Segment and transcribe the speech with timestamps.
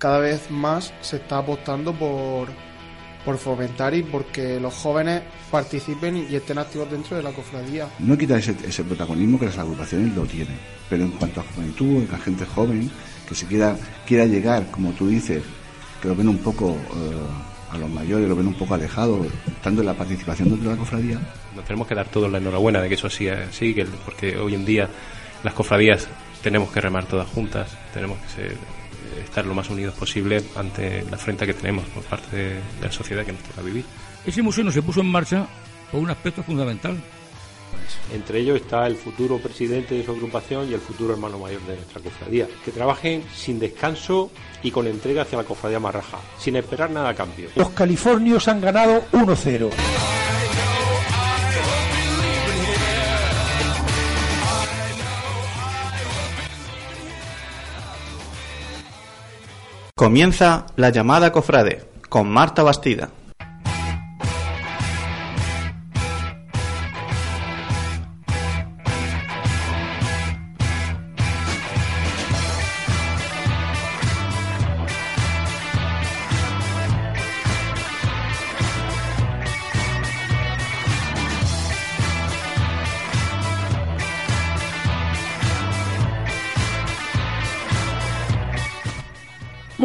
[0.00, 2.48] cada vez más se está apostando por,
[3.22, 7.86] por fomentar y porque los jóvenes participen y estén activos dentro de la cofradía.
[7.98, 10.58] No quita ese, ese protagonismo que las agrupaciones lo tienen,
[10.88, 12.90] pero en cuanto a juventud, la gente joven
[13.28, 15.42] que se quiera, quiera llegar, como tú dices,
[16.00, 19.82] que lo ven un poco eh, a los mayores, lo ven un poco alejados, estando
[19.82, 21.20] en la participación dentro de la cofradía.
[21.54, 24.64] Nos tenemos que dar todos la enhorabuena de que eso siga así, porque hoy en
[24.64, 24.88] día
[25.44, 26.08] las cofradías
[26.42, 28.79] tenemos que remar todas juntas, tenemos que ser
[29.22, 33.24] estar lo más unidos posible ante la frente que tenemos por parte de, la sociedad
[33.24, 33.84] que nos toca vivir.
[34.26, 35.46] Ese museo no se puso en marcha
[35.90, 36.96] por un aspecto fundamental.
[38.12, 41.76] Entre ellos está el futuro presidente de su agrupación y el futuro hermano mayor de
[41.76, 42.46] nuestra cofradía.
[42.64, 44.30] Que trabajen sin descanso
[44.62, 47.48] y con entrega hacia la cofradía marraja, sin esperar nada a cambio.
[47.54, 49.70] Los californios han ganado 1-0.
[60.00, 63.10] Comienza la llamada cofrade con Marta Bastida.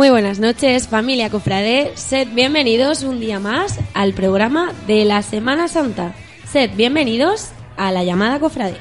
[0.05, 1.93] Muy buenas noches, familia Cofrade.
[1.95, 6.13] Sed bienvenidos un día más al programa de la Semana Santa.
[6.47, 8.77] Sed bienvenidos a la llamada Cofrade.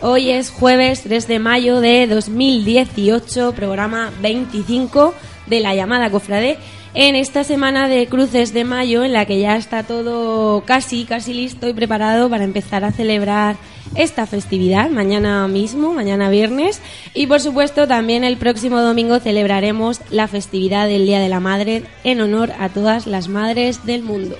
[0.00, 5.12] Hoy es jueves 3 de mayo de 2018, programa 25
[5.44, 6.56] de la llamada Cofrade
[6.94, 11.34] en esta semana de cruces de mayo en la que ya está todo casi, casi
[11.34, 13.56] listo y preparado para empezar a celebrar
[13.94, 16.80] esta festividad mañana mismo, mañana viernes.
[17.14, 21.84] Y por supuesto también el próximo domingo celebraremos la festividad del Día de la Madre
[22.04, 24.36] en honor a todas las madres del mundo.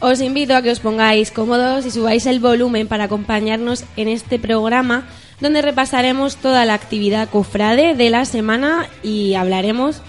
[0.00, 4.38] Os invito a que os pongáis cómodos y subáis el volumen para acompañarnos en este
[4.38, 5.04] programa
[5.40, 10.02] donde repasaremos toda la actividad cofrade de la semana y hablaremos,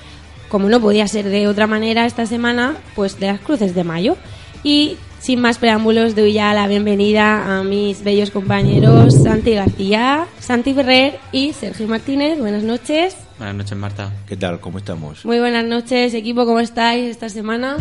[0.51, 4.17] como no podía ser de otra manera esta semana, pues de las cruces de mayo.
[4.63, 10.73] Y sin más preámbulos, doy ya la bienvenida a mis bellos compañeros Santi García, Santi
[10.73, 12.37] Ferrer y Sergio Martínez.
[12.37, 13.15] Buenas noches.
[13.37, 14.11] Buenas noches, Marta.
[14.27, 14.59] ¿Qué tal?
[14.59, 15.23] ¿Cómo estamos?
[15.25, 16.45] Muy buenas noches, equipo.
[16.45, 17.77] ¿Cómo estáis esta semana?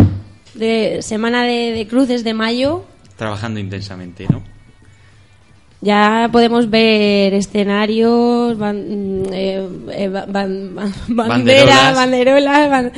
[0.54, 2.84] De semana de, de cruces de mayo.
[3.16, 4.44] Trabajando intensamente, ¿no?
[5.82, 10.08] Ya podemos ver escenarios, mm, eh, eh,
[11.08, 12.92] banderas, banderolas,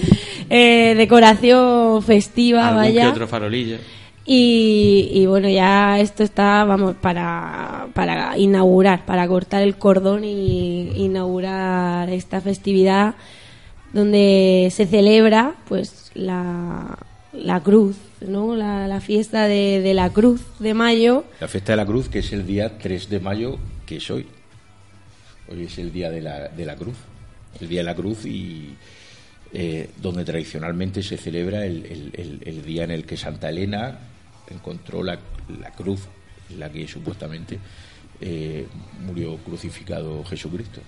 [0.51, 3.11] eh, decoración festiva, vaya.
[3.11, 3.79] otro farolillo.
[4.25, 10.93] Y, y, bueno, ya esto está, vamos, para, para inaugurar, para cortar el cordón y
[10.97, 13.15] inaugurar esta festividad
[13.93, 16.97] donde se celebra pues la,
[17.33, 18.57] la cruz ¿no?
[18.57, 21.25] La, fiesta de, la Cruz de Mayo.
[21.41, 24.27] La fiesta de la Cruz, que es el día 3 de mayo, que es hoy.
[25.51, 26.97] Hoy es el día de la, de la Cruz.
[27.61, 28.75] El día de la Cruz y
[29.53, 33.99] eh, donde tradicionalmente se celebra el, día en el que Santa Elena
[34.49, 35.19] encontró la,
[35.77, 36.01] cruz
[36.51, 37.59] en la que supuestamente
[38.21, 38.67] eh,
[39.05, 40.81] murió crucificado Jesucristo.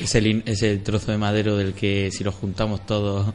[0.00, 3.32] es, el, es el trozo de madero del que si lo juntamos todos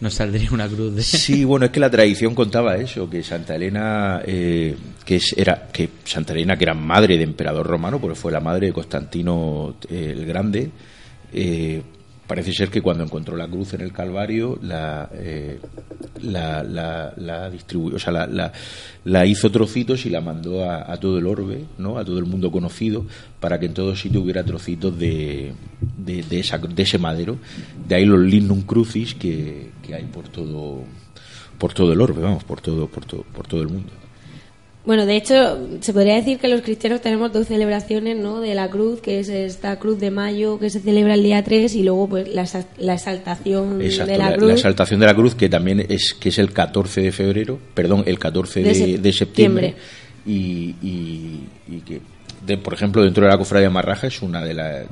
[0.00, 1.02] nos saldría una cruz de...
[1.02, 5.88] Sí, bueno, es que la tradición contaba eso, que Santa Elena, eh, que era que
[6.04, 10.14] Santa Elena que era madre de emperador romano, porque fue la madre de Constantino eh,
[10.16, 10.70] el Grande,
[11.32, 11.82] eh,
[12.26, 15.58] parece ser que cuando encontró la cruz en el Calvario la eh,
[16.22, 16.62] la,
[17.16, 18.52] la, distribuyó, o sea, la,
[19.04, 21.98] la, hizo trocitos y la mandó a, todo el orbe, ¿no?
[21.98, 23.04] a todo el mundo conocido,
[23.40, 25.52] para que en todo sitio hubiera trocitos de,
[25.98, 27.36] de, de, esa, de ese madero.
[27.86, 30.84] De ahí los lignum crucis que, que hay por todo
[31.58, 33.90] por todo el orbe, vamos, por todo, por todo, por todo el mundo.
[34.86, 38.40] Bueno, de hecho, se podría decir que los cristianos tenemos dos celebraciones, ¿no?
[38.40, 41.74] De la cruz, que es esta cruz de mayo que se celebra el día 3
[41.74, 42.42] y luego pues la,
[42.92, 43.84] exaltación de
[44.18, 44.48] la, cruz.
[44.48, 48.02] La exaltación de la cruz que también es que es el 14 de febrero, perdón,
[48.06, 49.74] el 14 de, septiembre,
[50.26, 52.00] y, y- y que,
[52.46, 54.86] de- por ejemplo, dentro de la cofradía Marraja es una de las...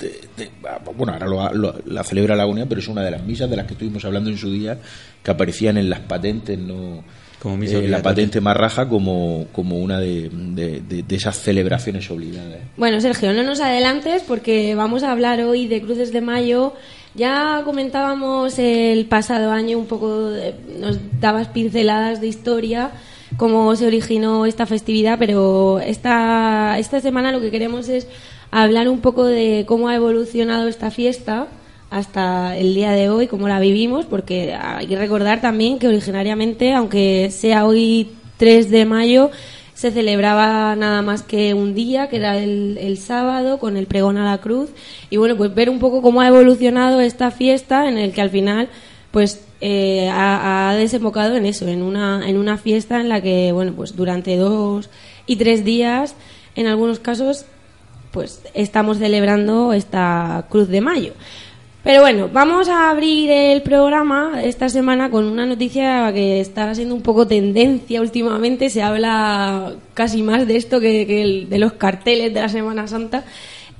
[0.00, 0.50] de- de-
[0.96, 3.54] bueno, ahora lo- lo- la celebra la Agonía, pero es una de las misas de
[3.56, 4.78] las que estuvimos hablando en su día,
[5.22, 7.04] que aparecían en las patentes, ¿no?
[7.42, 12.58] Como Eh, la patente Marraja como, como una de, de- de- de esas celebraciones obligadas.
[12.76, 16.74] Bueno, Sergio, no nos adelantes porque vamos a hablar hoy de Cruces de Mayo.
[17.16, 22.92] Ya comentábamos el pasado año un poco, de- nos dabas pinceladas de historia,
[23.36, 28.06] cómo se originó esta festividad, pero esta, esta semana lo que queremos es
[28.52, 31.48] hablar un poco de cómo ha evolucionado esta fiesta
[31.92, 36.72] hasta el día de hoy, cómo la vivimos, porque hay que recordar también que originariamente,
[36.72, 39.30] aunque sea hoy 3 de mayo,
[39.74, 44.24] se celebraba nada más que un día, que era el, sábado, con el pregón a
[44.24, 44.70] la cruz.
[45.10, 48.30] Y bueno, pues ver un poco cómo ha evolucionado esta fiesta, en el que al
[48.30, 48.70] final,
[49.10, 53.52] pues eh, ha, ha desembocado en eso, en una, en una fiesta en la que,
[53.52, 54.88] bueno, pues durante dos
[55.26, 56.14] y tres días,
[56.56, 57.44] en algunos casos,
[58.12, 61.12] pues estamos celebrando esta Cruz de Mayo.
[61.84, 66.94] Pero bueno, vamos a abrir el programa esta semana con una noticia que está siendo
[66.94, 68.70] un poco tendencia últimamente.
[68.70, 73.24] Se habla casi más de esto que, de los carteles de la Semana Santa.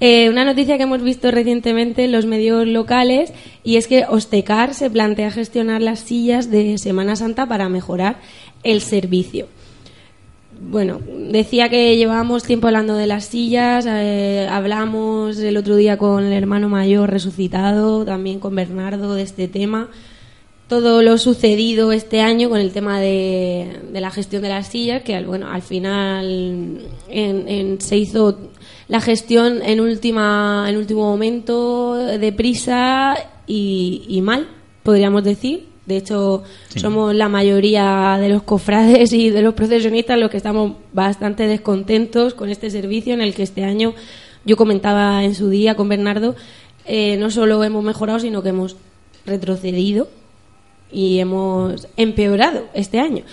[0.00, 3.32] Eh, una noticia que hemos visto recientemente en los medios locales
[3.62, 8.16] y es que Ostecar se plantea gestionar las sillas de Semana Santa para mejorar
[8.64, 9.46] el servicio.
[10.64, 11.00] Bueno,
[11.30, 16.32] decía que llevábamos tiempo hablando de las sillas, eh, hablamos el otro día con el
[16.32, 19.88] hermano mayor resucitado, también con Bernardo de este tema.
[20.68, 25.20] Todo lo sucedido este año con el tema de, la gestión de las sillas, que
[25.24, 28.38] bueno, al final en- en- se hizo
[28.88, 33.16] la gestión en última en último momento, deprisa
[33.46, 34.46] y, y mal,
[34.82, 35.71] podríamos decir.
[35.86, 36.44] De hecho,
[36.76, 42.34] somos la mayoría de los cofrades y de los procesionistas los que estamos bastante descontentos
[42.34, 43.94] con este servicio en el que este año,
[44.44, 46.36] yo comentaba en su día con Bernardo,
[46.84, 48.76] eh, no solo hemos mejorado, sino que hemos
[49.26, 50.08] retrocedido
[50.90, 53.24] y hemos empeorado este año.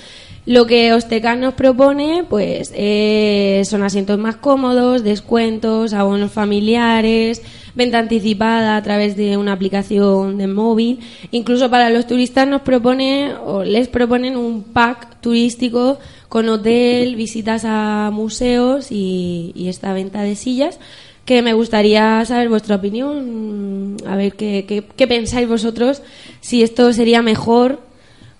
[0.49, 7.43] Lo que Ostecar nos propone, pues, eh, son asientos más cómodos, descuentos, abonos familiares,
[7.75, 11.01] venta anticipada a través de una aplicación de móvil.
[11.29, 15.99] Incluso para los turistas nos propone o les proponen un pack turístico
[16.29, 20.79] con hotel, visitas a museos y, esta venta de sillas
[21.25, 24.65] que me gustaría saber vuestra opinión, a ver qué,
[24.95, 26.01] qué pensáis vosotros,
[26.41, 27.87] si esto sería mejor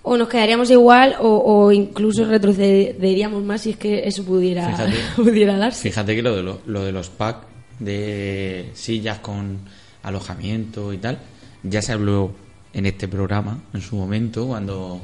[0.10, 4.94] o nos quedaríamos igual o, o incluso retrocederíamos más si es que eso pudiera, Fíjate.
[5.16, 5.84] pudiera darse.
[5.90, 7.46] Fíjate que lo de, lo, lo de los packs
[7.80, 9.60] de sillas con
[10.04, 11.20] alojamiento y tal,
[11.64, 12.32] ya se habló
[12.74, 15.02] en este programa en su momento cuando,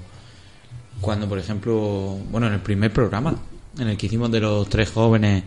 [1.02, 3.36] cuando por ejemplo, bueno, en el primer programa,
[3.80, 5.44] en el que hicimos de los tres jóvenes,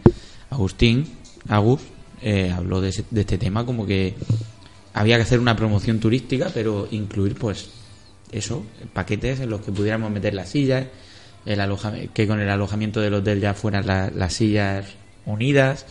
[0.51, 1.05] Agustín,
[1.49, 1.81] Agus,
[2.23, 4.15] eh, habló de, ese- de este tema como que
[4.95, 7.71] había que hacer una promoción turística, pero incluir pues
[8.33, 10.87] eso, paquetes en los que pudiéramos meter las sillas,
[11.47, 14.87] el aloja- que con el alojamiento del hotel ya fueran la- las sillas
[15.27, 15.87] unidas,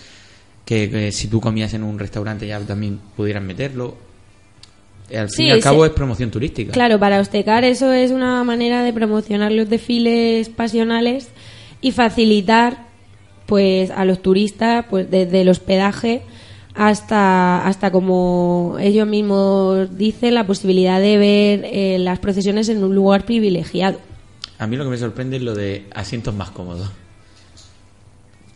[0.65, 3.97] que, que si tú comías en un restaurante ya también pudieran meterlo.
[5.09, 5.89] Al fin Sí, y al cabo sí.
[5.89, 6.73] es promoción turística.
[6.73, 11.29] Claro, para Ostecar eso es una manera de promocionar los desfiles pasionales
[11.79, 12.85] y facilitar
[13.45, 16.23] pues a los turistas pues desde el hospedaje
[16.77, 22.93] hasta hasta como ellos mismos dicen la posibilidad de ver eh, las procesiones en un
[22.95, 23.99] lugar privilegiado.
[24.59, 26.89] A mí lo que me sorprende es lo de asientos más cómodos.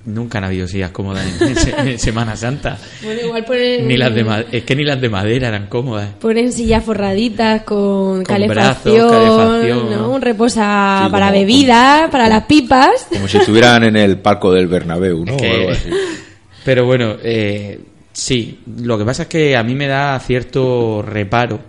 [0.03, 2.75] Nunca han habido sillas cómodas en, en se- en Semana Santa.
[3.03, 6.09] Bueno, igual ponen, Ni las de es que ni las de madera eran cómodas.
[6.19, 9.89] ponen sillas forraditas con, Con calefacción, brazos, calefacción.
[9.91, 10.09] ¿no?
[10.09, 13.05] un reposa Sí, para como- bebidas, para las pipas.
[13.13, 15.33] Como si estuvieran en el palco del Bernabéu, ¿no?
[15.33, 15.89] Es O que- algo así.
[16.65, 17.79] Pero bueno, eh,
[18.13, 21.59] sí, lo que pasa es que a mí me da cierto reparo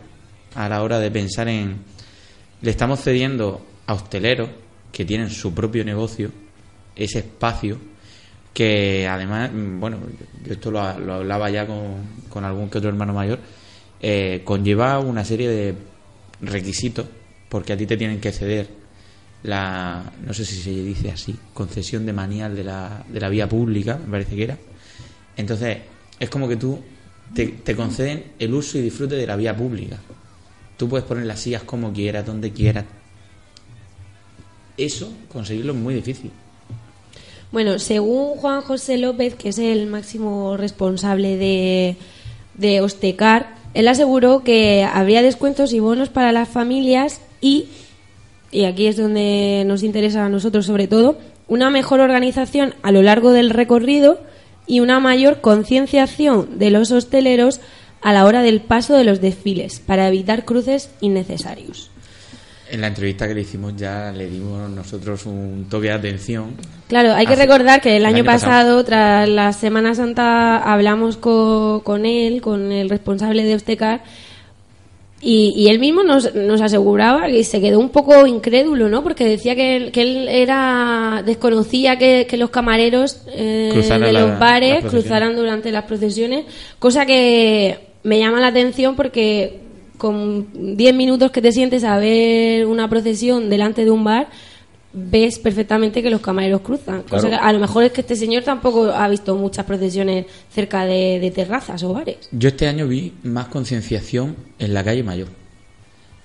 [0.55, 1.77] a la hora de pensar en...
[2.61, 4.49] Le estamos cediendo a hosteleros
[4.93, 6.31] que tienen su propio negocio,
[6.95, 7.79] ese espacio,
[8.53, 9.99] que además, bueno,
[10.45, 13.41] yo esto lo, lo hablaba ya con, con algún que otro hermano mayor,
[14.01, 15.75] eh, conlleva una serie de
[16.41, 17.07] requisitos,
[17.49, 18.69] porque a ti te tienen que ceder
[19.43, 23.49] la, no sé si se dice así, concesión de manial de la, de la vía
[23.49, 24.59] pública, me parece que era.
[25.37, 25.79] Entonces,
[26.23, 26.79] es como que tú
[27.35, 29.99] te, conceden el uso y disfrute de la vía pública.
[30.77, 32.85] Tú puedes poner las sillas como quieras, donde quieras.
[34.77, 36.31] Eso, conseguirlo es muy difícil.
[37.51, 41.97] Bueno, según Juan José López, que es el máximo responsable de,
[42.55, 47.67] de Ostecar, él aseguró que habría descuentos y bonos para las familias y
[48.53, 51.17] y aquí es donde nos interesa a nosotros sobre todo,
[51.49, 54.21] una mejor organización a lo largo del recorrido
[54.67, 57.61] y una mayor concienciación de los hosteleros
[58.01, 61.91] a la hora del paso de los desfiles para evitar cruces innecesarios.
[62.71, 66.53] En la entrevista que le hicimos ya le dimos nosotros un toque de atención.
[66.89, 71.19] Claro, hay que Hace- recordar que el, el año, pasado, tras la Semana Santa, hablamos
[71.19, 74.03] co- con él, con el responsable de Ostecar,
[75.23, 79.03] y, y él mismo nos, nos aseguraba que se quedó un poco incrédulo, ¿no?
[79.05, 84.21] Porque decía que él, que él era desconocía que, que los camareros eh, de la-
[84.31, 84.91] los bares procesiones.
[85.05, 86.45] cruzaran durante las procesiones,
[86.79, 89.61] cosa que me llama la atención porque
[89.97, 94.27] con 10 minutos que te sientes a ver una procesión delante de un bar,
[94.93, 97.03] ves perfectamente que los camareros cruzan.
[97.03, 97.29] Claro.
[97.29, 101.19] que a lo mejor es que este señor tampoco ha visto muchas procesiones cerca de,
[101.21, 102.29] de terrazas o bares.
[102.31, 105.29] Yo este año vi más concienciación en la calle Mayor.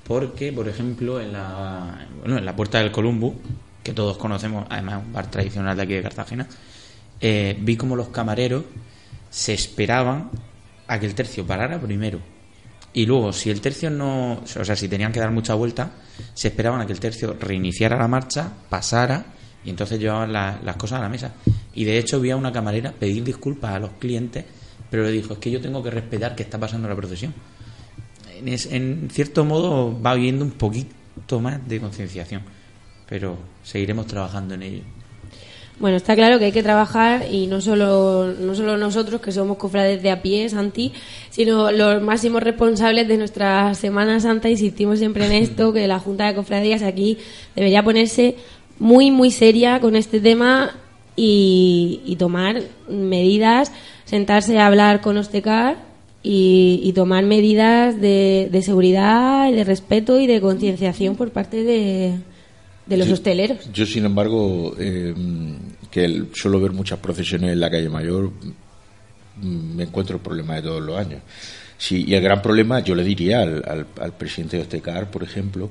[0.08, 3.36] Porque, por ejemplo, en la, bueno, en la Puerta del Columbo,
[3.84, 6.48] que todos conocemos, además un bar tradicional de aquí de Cartagena,
[7.20, 8.64] eh, vi como los camareros
[9.30, 10.30] se esperaban
[10.88, 12.20] a que el tercio parara primero.
[12.98, 14.42] Y luego, si el tercio no.
[14.42, 15.92] O sea, si tenían que dar mucha vuelta,
[16.34, 19.24] se esperaban a que el tercio reiniciara la marcha, pasara
[19.64, 21.34] y entonces llevaban la- las cosas a la mesa.
[21.76, 24.46] Y de hecho, vi a una camarera pedir disculpas a los clientes,
[24.90, 27.36] pero le dijo: Es que yo tengo que respetar que está pasando la procesión.
[28.36, 32.42] En, es- en cierto modo, va habiendo un poquito más de concienciación,
[33.08, 34.84] pero seguiremos trabajando en ello.
[35.80, 39.58] Bueno, está claro que hay que trabajar y no solo, no solo nosotros, que somos
[39.58, 40.92] cofrades de a pie, Santi,
[41.30, 44.50] sino los máximos responsables de nuestra Semana Santa.
[44.50, 47.20] Insistimos siempre en esto, que la Junta de Cofradías aquí
[47.56, 48.38] debería ponerse
[48.80, 50.72] muy, muy seria con este tema
[51.16, 53.72] y, tomar medidas,
[54.06, 55.78] sentarse a hablar con Ostecar
[56.24, 62.18] y, y tomar medidas de, de seguridad, de respeto y de concienciación por parte de,
[62.88, 63.72] de los Yo- hosteleros.
[63.74, 65.14] Yo, sin embargo, eh,
[65.92, 68.32] que el- suelo ver muchas procesiones en la calle Mayor,
[69.42, 71.22] mm, me encuentro el problema de todos los años.
[71.78, 75.24] Sí, y el gran problema, yo le diría al, al- al presidente de Ostecar, por
[75.24, 75.70] ejemplo,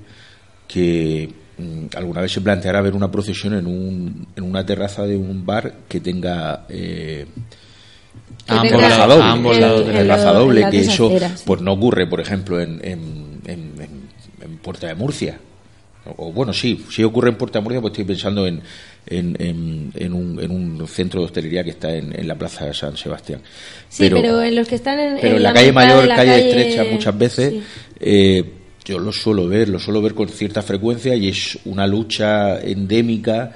[0.69, 5.17] que mm, alguna vez se planteara ver una procesión en, un, en una terraza de
[5.17, 6.67] un bar que tenga...
[6.69, 7.27] Eh,
[8.47, 11.11] Que a tenga terraza doble, a ambos lados de la- terraza doble, que eso
[11.45, 14.09] pues no ocurre, por ejemplo, en, en, en- en-
[14.43, 15.39] en Puerta de Murcia.
[16.17, 18.61] O, bueno, sí, sí ocurre en Puerta Murcia, pues estoy pensando en,
[19.07, 22.67] en, en- en un, en un centro de hostelería que está en, en la Plaza
[22.67, 23.41] de San Sebastián.
[23.89, 26.49] Sí, pero, en los que están en, pero la, la calle mayor, la calle, calle-
[26.49, 27.63] estrecha, muchas veces sí.
[28.01, 28.45] eh,
[28.85, 33.53] yo lo suelo ver, lo suelo ver con cierta frecuencia y es una lucha endémica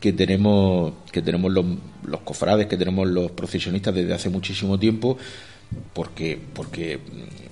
[0.00, 1.64] que tenemos que tenemos los,
[2.06, 5.16] los cofrades, que tenemos los procesionistas desde hace muchísimo tiempo,
[5.92, 6.98] porque porque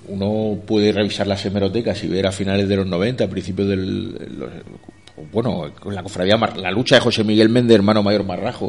[0.07, 4.11] uno puede revisar las hemerotecas y ver a finales de los 90, a principios del
[4.39, 4.51] los-
[5.31, 8.67] bueno, con la cofradía Mar- la lucha de José Miguel Méndez, hermano mayor Marrajo,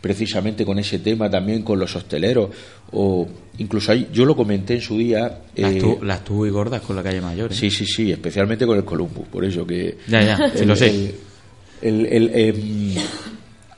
[0.00, 2.50] precisamente con ese tema también con los hosteleros
[2.92, 3.26] o
[3.58, 6.96] incluso ahí yo lo comenté en su día Las, eh, las tuvo y gordas con
[6.96, 7.52] la calle Mayor.
[7.52, 7.54] ¿eh?
[7.54, 9.96] Sí, sí, sí, especialmente con el Columbo, por eso que...
[10.08, 11.14] Ya, ya, sí lo sé.
[11.82, 12.94] el- el- em,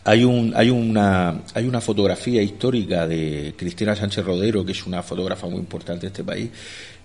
[0.09, 5.03] hay, un, hay, una, hay una fotografía histórica de Cristina Sánchez Rodero, que es una
[5.03, 6.51] fotógrafa muy importante de este país,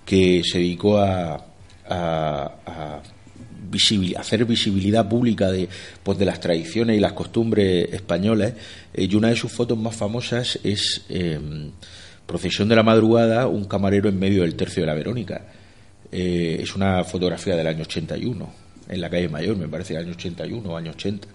[0.06, 1.36] que se dedicó a,
[1.88, 3.02] a, a
[3.72, 5.68] visibil- hacer visibilidad pública de,
[6.04, 8.54] pues, de las tradiciones y las costumbres españolas.
[8.94, 11.72] eh, y una de sus fotos más famosas es em,
[12.26, 15.46] Procesión de la Madrugada, un camarero en medio del tercio de la Verónica.
[16.12, 18.50] Eh, es una fotografía del año 81,
[18.88, 21.28] en la calle Mayor, me parece, del año 81 o año 80.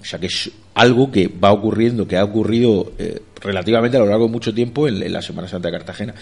[0.00, 4.06] O sea que es algo que va ocurriendo, que ha ocurrido eh, relativamente a lo
[4.06, 6.14] largo de mucho tiempo en, la Semana Santa de Cartagena.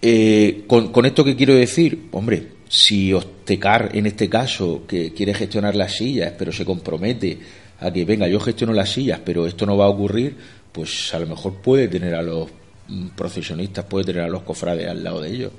[0.00, 5.34] Eh, con, con esto que quiero decir, hombre, si Ostecar en este caso, que quiere
[5.34, 7.38] gestionar las sillas, pero se compromete
[7.80, 10.36] a que venga, yo gestiono las sillas, pero esto no va a ocurrir,
[10.72, 12.48] pues a lo mejor puede tener a los
[12.88, 15.52] mm, procesionistas, puede tener a los cofrades al lado de ellos,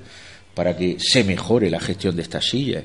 [0.54, 2.84] para que se mejore la gestión de estas sillas.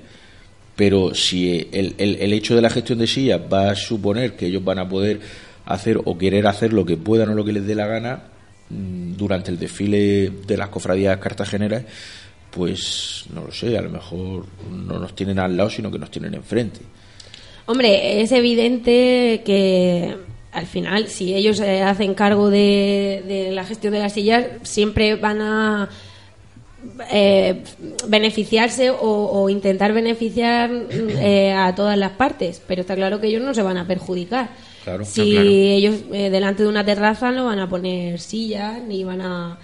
[0.76, 4.64] Pero si el, el- hecho de la gestión de sillas va a suponer que ellos
[4.64, 5.20] van a poder
[5.66, 8.24] hacer o querer hacer lo que puedan o lo que les dé la gana
[8.70, 11.84] mm, durante el desfile de las cofradías cartageneras,
[12.52, 16.10] pues no lo sé, a lo mejor no nos tienen al lado, sino que nos
[16.12, 16.80] tienen enfrente.
[17.66, 20.16] Hombre, es evidente que
[20.52, 25.16] al final, si ellos se hacen cargo de, de la gestión de las sillas, siempre
[25.16, 25.90] van a
[27.12, 27.64] eh,
[28.08, 33.42] beneficiarse o, o intentar beneficiar eh, a todas las partes, pero está claro que ellos
[33.42, 34.50] no se van a perjudicar.
[34.84, 35.06] Claro.
[35.06, 35.48] si claro.
[35.50, 39.58] ellos eh, delante de una terraza no van a poner sillas ni van a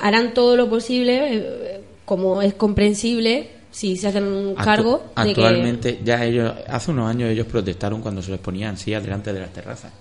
[0.00, 5.22] harán todo lo posible eh, como es comprensible si se hacen un Actu- cargo de
[5.22, 9.32] que actualmente ya ellos hace unos años ellos protestaron cuando se les ponían sillas delante
[9.32, 9.92] de las terrazas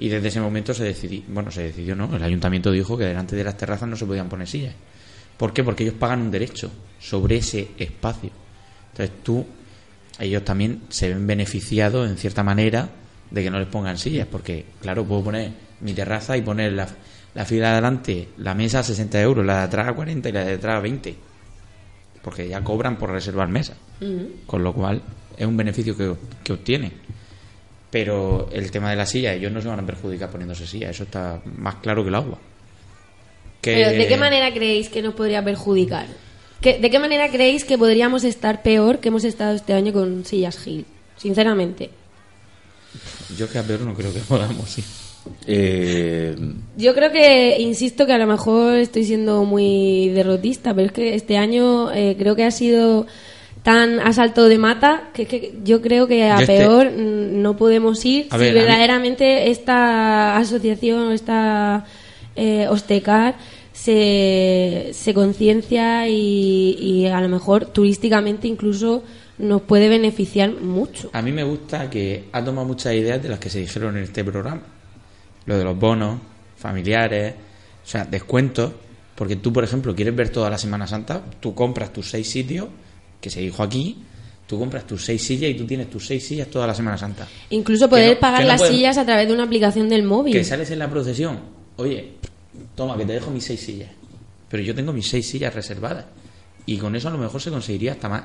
[0.00, 3.36] y desde ese momento se decidió bueno se decidió no el ayuntamiento dijo que delante
[3.36, 4.74] de las terrazas no se podían poner sillas
[5.36, 5.62] ¿por qué?
[5.64, 8.30] porque ellos pagan un derecho sobre ese espacio
[8.90, 9.46] entonces tú
[10.18, 12.88] ellos también se ven beneficiados en cierta manera
[13.30, 16.86] de que no les pongan sillas porque claro puedo poner mi terraza y poner la,
[17.34, 20.32] la fila de adelante la mesa a 60 euros la de atrás a 40 y
[20.32, 21.16] la de atrás a 20
[22.22, 23.74] porque ya cobran por reservar mesa
[24.46, 25.02] con lo cual
[25.36, 26.92] es un beneficio que, que obtiene.
[27.90, 31.04] Pero el tema de la silla, ellos no se van a perjudicar poniéndose silla, eso
[31.04, 32.38] está más claro que el agua.
[33.62, 36.06] Que- Pero ¿de qué manera creéis que nos podría perjudicar?
[36.60, 40.24] ¿Qué- ¿De qué manera creéis que podríamos estar peor que hemos estado este año con
[40.26, 40.84] sillas Gil?
[41.16, 41.90] Sinceramente.
[43.38, 44.82] Yo que a peor no creo que podamos, sí.
[45.46, 46.36] Eh,
[46.76, 51.14] Yo creo que, insisto que a lo mejor estoy siendo muy derrotista, pero es que
[51.14, 53.06] este año eh, creo que ha sido
[53.62, 57.56] tan a salto de mata que, que yo creo que a este- peor mm, no
[57.56, 61.84] podemos ir A si ver, a mí- verdaderamente esta asociación, esta
[62.34, 63.36] eh, Ostecar
[63.82, 69.02] se, se conciencia y, y a lo mejor turísticamente incluso
[69.38, 71.10] nos puede beneficiar mucho.
[71.12, 74.04] A mí me gusta que ha tomado muchas ideas de las que se dijeron en
[74.04, 74.62] este programa.
[75.46, 76.20] Lo de los bonos,
[76.56, 77.34] familiares,
[77.84, 78.72] o sea, descuentos.
[79.16, 82.68] Porque tú, por ejemplo, quieres ver toda la Semana Santa, tú compras tus seis sitios,
[83.20, 83.98] que se dijo aquí,
[84.46, 87.26] tú compras tus seis sillas y tú tienes tus seis sillas toda la Semana Santa.
[87.50, 90.32] Incluso poder no- pagar no las sillas a través de una aplicación del móvil.
[90.34, 91.40] Que sales en la procesión,
[91.76, 92.12] oye,
[92.74, 93.90] toma, que te dejo mis seis sillas.
[94.48, 96.04] Pero yo tengo mis seis sillas reservadas.
[96.66, 98.22] Y con eso a lo mejor se conseguiría hasta más,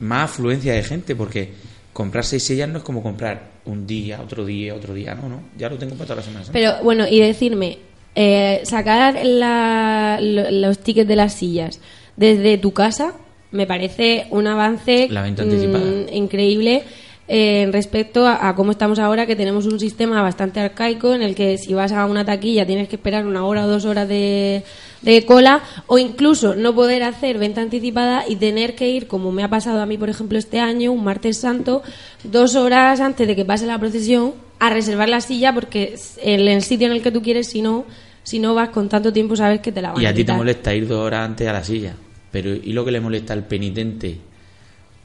[0.00, 1.52] más afluencia de gente, porque
[1.92, 5.40] comprar seis sillas no es como comprar un día, otro día, otro día, no, no,
[5.56, 6.44] ya lo tengo para toda la semana.
[6.52, 7.78] Pero bueno, y decirme,
[8.14, 11.80] eh, sacar la- lo- los tickets de las sillas
[12.16, 13.14] desde tu casa
[13.52, 15.84] me parece un avance La venta anticipada.
[15.84, 16.82] mm, increíble
[17.26, 21.34] eh, respecto a, a cómo estamos ahora, que tenemos un sistema bastante arcaico en el
[21.34, 24.62] que si vas a una taquilla tienes que esperar una hora o dos horas de,
[25.02, 29.42] de cola o incluso no poder hacer venta anticipada y tener que ir, como me
[29.42, 31.82] ha pasado a mí, por ejemplo, este año, un martes santo,
[32.24, 36.62] dos horas antes de que pase la procesión a reservar la silla porque en el
[36.62, 37.84] sitio en el que tú quieres, si no,
[38.22, 40.32] si no vas con tanto tiempo, sabes que te la van Y a ti te
[40.32, 41.94] molesta ir dos horas antes a la silla.
[42.30, 44.18] Pero ¿y lo que le molesta al penitente,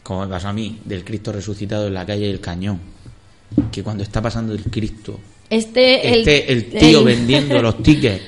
[0.10, 2.80] como me pasó a mí, del Cristo resucitado en la calle del Cañón?
[3.72, 8.24] Que cuando está pasando el Cristo, Este, el, esté el tío el- vendiendo los tickets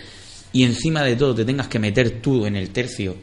[0.54, 3.14] y encima de todo te tengas que meter tú en el tercio.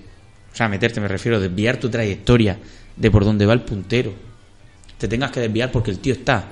[0.53, 2.59] O sea, meterte, me refiero, desviar tu trayectoria
[2.97, 4.13] de por donde va el puntero.
[4.99, 6.49] Te tengas que desviar porque el tío está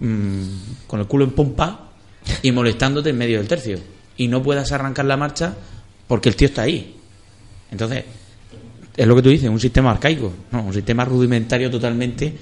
[0.00, 0.42] mm,
[0.86, 1.90] con el culo en pompa
[2.42, 3.78] y molestándote en medio del tercio.
[4.16, 5.54] Y no puedas arrancar la marcha
[6.08, 6.94] porque el tío está ahí.
[7.70, 8.04] Entonces,
[8.96, 12.32] es lo que tú dices, un sistema arcaico, no, un sistema rudimentario totalmente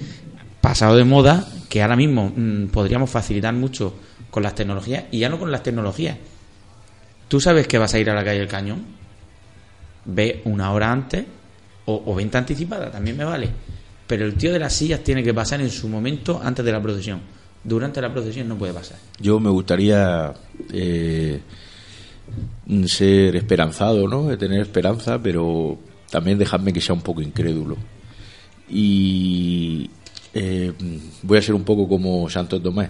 [0.61, 3.95] pasado de moda que ahora mismo mm, podríamos facilitar mucho
[4.29, 6.17] con las tecnologías y ya no con las tecnologías.
[7.27, 8.85] Tú sabes que vas a ir a la calle del Cañón,
[10.05, 11.25] ve una hora antes
[11.85, 13.49] o, o venta anticipada, también me vale.
[14.05, 16.81] Pero el tío de las sillas tiene que pasar en su momento antes de la
[16.81, 17.21] procesión.
[17.63, 18.97] Durante la procesión no puede pasar.
[19.19, 20.33] Yo me gustaría
[20.71, 21.39] eh,
[22.85, 24.37] ser esperanzado, ¿no?
[24.37, 25.79] Tener esperanza, pero
[26.13, 27.75] también dejadme que sea un poco incrédulo.
[28.69, 29.89] Y
[30.33, 30.71] eh,
[31.23, 32.89] voy a ser un poco como Santo Tomás.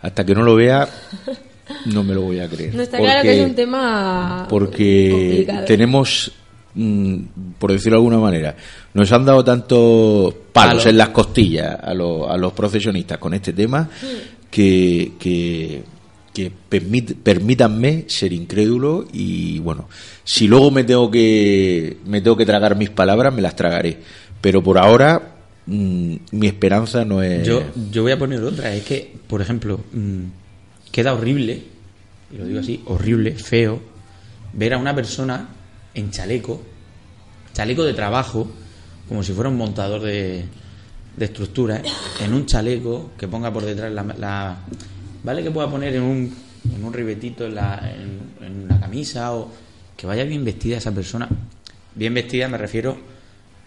[0.00, 0.88] Hasta que no lo vea,
[1.86, 2.72] no me lo voy a creer.
[2.72, 5.64] No está claro que es un tema porque complicado.
[5.64, 6.32] tenemos,
[6.74, 7.16] mm,
[7.58, 8.54] por decirlo de alguna manera,
[8.94, 13.52] nos han dado tantos palos en las costillas a, los- a los procesionistas con este
[13.52, 13.88] tema
[14.50, 15.82] que, que,
[16.36, 16.52] que
[17.22, 19.88] permítanme ser incrédulo y bueno,
[20.24, 23.98] si luego me tengo que me tengo que tragar mis palabras, me las tragaré.
[24.40, 25.34] Pero por ahora
[25.66, 28.74] mm, mi esperanza no es Yo, yo voy a poner otra.
[28.74, 30.20] Es que, por ejemplo, mm,
[30.92, 31.62] queda horrible,
[32.32, 33.80] y lo digo así, horrible, feo,
[34.52, 35.48] ver a una persona
[35.94, 36.62] en chaleco,
[37.54, 38.46] chaleco de trabajo,
[39.08, 40.44] como si fuera un montador de,
[41.16, 41.80] de estructuras,
[42.20, 44.58] en un chaleco que ponga por detrás la-
[45.26, 45.42] ¿Vale?
[45.42, 46.32] Que pueda poner en un,
[46.72, 49.50] en un ribetito en, la, en, una camisa o
[49.96, 51.28] que vaya bien vestida esa persona.
[51.96, 52.96] Bien vestida me refiero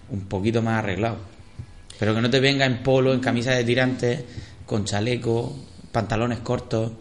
[0.09, 1.17] un poquito más arreglado.
[1.99, 4.23] Pero que no te venga en polo, en camisa de tirantes,
[4.65, 5.53] con chaleco,
[5.91, 6.93] pantalones cortos,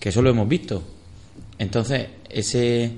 [0.00, 0.82] que eso lo hemos visto.
[1.58, 2.90] Entonces, ese eh,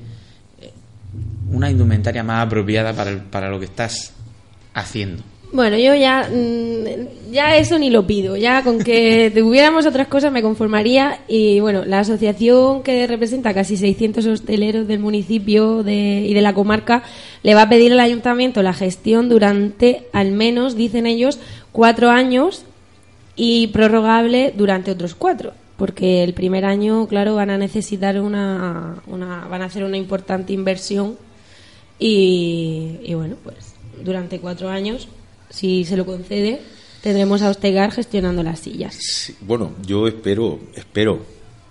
[1.51, 4.15] una indumentaria más apropiada para, el- para lo que estás
[4.73, 5.23] haciendo.
[5.55, 8.37] Bueno, yo ya, mm, ya eso ni lo pido.
[8.37, 11.21] Ya con que tuviéramos otras cosas me conformaría.
[11.29, 16.55] Y bueno, la asociación que representa casi 600 hosteleros del municipio de- y de la
[16.55, 17.05] comarca
[17.45, 21.39] le va a pedir al ayuntamiento la gestión durante al menos, dicen ellos,
[21.71, 22.65] cuatro años
[23.37, 25.53] y prorrogable durante otros cuatro.
[25.77, 30.53] Porque el primer año, claro, van a necesitar una, una van a hacer una importante
[30.53, 31.17] inversión
[32.01, 35.07] y, y bueno, pues durante cuatro años,
[35.55, 36.61] si se lo concede,
[37.03, 38.97] tendremos a Ostegar gestionando las sillas.
[38.99, 41.25] Sí, bueno, yo espero, espero,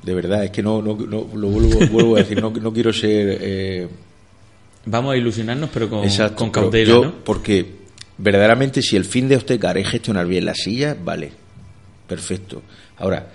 [0.04, 2.93] de verdad, es que no, no, no- lo vuelvo, vuelvo a decir, no, no quiero
[2.93, 3.38] ser...
[3.41, 3.88] eh,
[4.86, 7.13] Vamos a ilusionarnos, pero con, exacto, con pero cautela, yo- ¿no?
[7.24, 7.65] Porque
[8.17, 11.32] verdaderamente si el fin de Ostecar es gestionar bien las sillas, vale,
[12.08, 12.62] perfecto.
[12.98, 13.32] Ahora,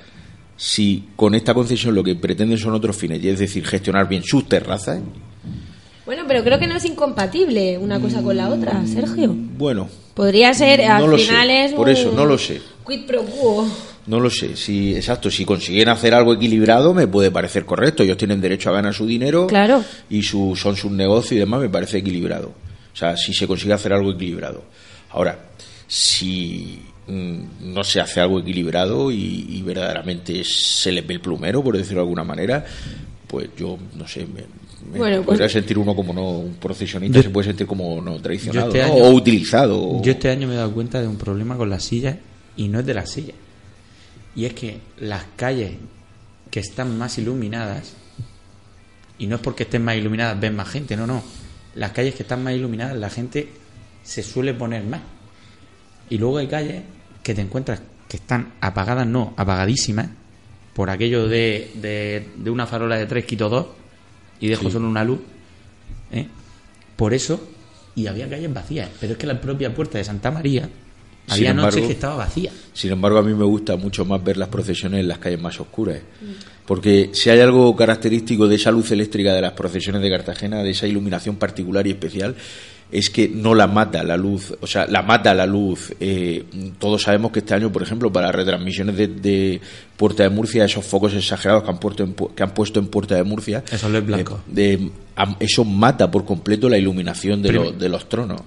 [0.57, 4.23] si con esta concesión lo que pretenden son otros fines, y es decir, gestionar bien
[4.25, 5.01] sus terrazas,
[6.09, 9.35] Bueno, pero creo que no es incompatible una cosa con la otra, Sergio.
[9.37, 12.63] bueno, Podría ser, No al lo sé, final es por un eso, no lo sé.
[12.87, 13.69] Quid pro quo.
[14.07, 18.17] No lo sé, si exacto, si consiguen hacer algo equilibrado me puede parecer correcto, ellos
[18.17, 19.85] tienen derecho a ganar su dinero Claro.
[20.09, 22.55] y su, son sus negocios y demás, me parece equilibrado.
[22.95, 24.65] O sea, si se consigue hacer algo equilibrado.
[25.11, 25.39] Ahora,
[25.87, 27.41] si mm,
[27.75, 31.97] no se hace algo equilibrado y, y verdaderamente se les ve el plumero, por decirlo
[32.01, 32.65] de alguna manera,
[33.27, 34.45] pues yo no sé, me
[34.97, 38.21] Bueno, podría pues- sentir uno como no, un procesionista Yo- se puede sentir como no
[38.21, 38.85] traicionado este ¿no?
[38.95, 39.81] año- o utilizado.
[39.81, 42.17] o- Yo este año me he dado cuenta de un problema con las sillas
[42.57, 43.37] y no es de las sillas.
[44.37, 45.73] Y es que las calles
[46.51, 47.93] que están más iluminadas,
[49.19, 51.23] y no es porque estén más iluminadas ven más gente, no, no.
[51.75, 53.49] Las calles que están más iluminadas la gente
[54.05, 55.01] se suele poner más.
[56.09, 56.83] Y luego hay calles
[57.23, 60.09] que te encuentras que están apagadas, no, apagadísimas,
[60.73, 63.67] por aquello de, de, de una farola de 3 quito 2
[64.41, 64.71] y dejo Sí.
[64.73, 65.21] solo una luz.
[66.13, 66.27] ¿eh?
[66.97, 67.41] Por eso,
[67.95, 70.69] y había calles vacías, pero es que la propia puerta de Santa María
[71.29, 72.51] había noches que estaba vacía.
[72.73, 75.61] Sin embargo, a mí me gusta mucho más ver las procesiones en las calles más
[75.61, 75.99] oscuras.
[76.65, 80.71] Porque si hay algo característico de esa luz eléctrica de las procesiones de Cartagena, de
[80.71, 82.35] esa iluminación particular y especial,
[82.91, 85.93] es que no la mata la luz, o sea, la mata la luz.
[86.01, 86.45] Eh,
[86.79, 89.61] todos sabemos que este año, por ejemplo, para retransmisiones de, de
[89.97, 93.15] Puerta de Murcia, esos focos exagerados que han, puesto en, que han puesto en Puerta
[93.15, 94.41] de Murcia, Eso es blanco.
[94.57, 98.41] eh, am- eso mata por completo la iluminación de, de los tronos.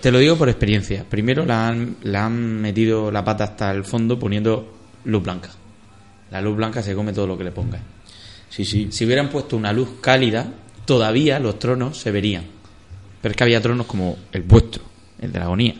[0.00, 1.04] Te lo digo por experiencia.
[1.08, 5.48] Primero la han, la han metido la pata hasta el fondo poniendo luz blanca.
[6.30, 7.80] La luz blanca se come todo lo que le pongas.
[8.50, 8.88] Sí, sí.
[8.90, 10.46] Si hubieran puesto una luz cálida,
[10.84, 12.44] todavía los tronos se verían.
[13.20, 14.82] Pero es que había tronos como el vuestro,
[15.20, 15.74] el de la agonía,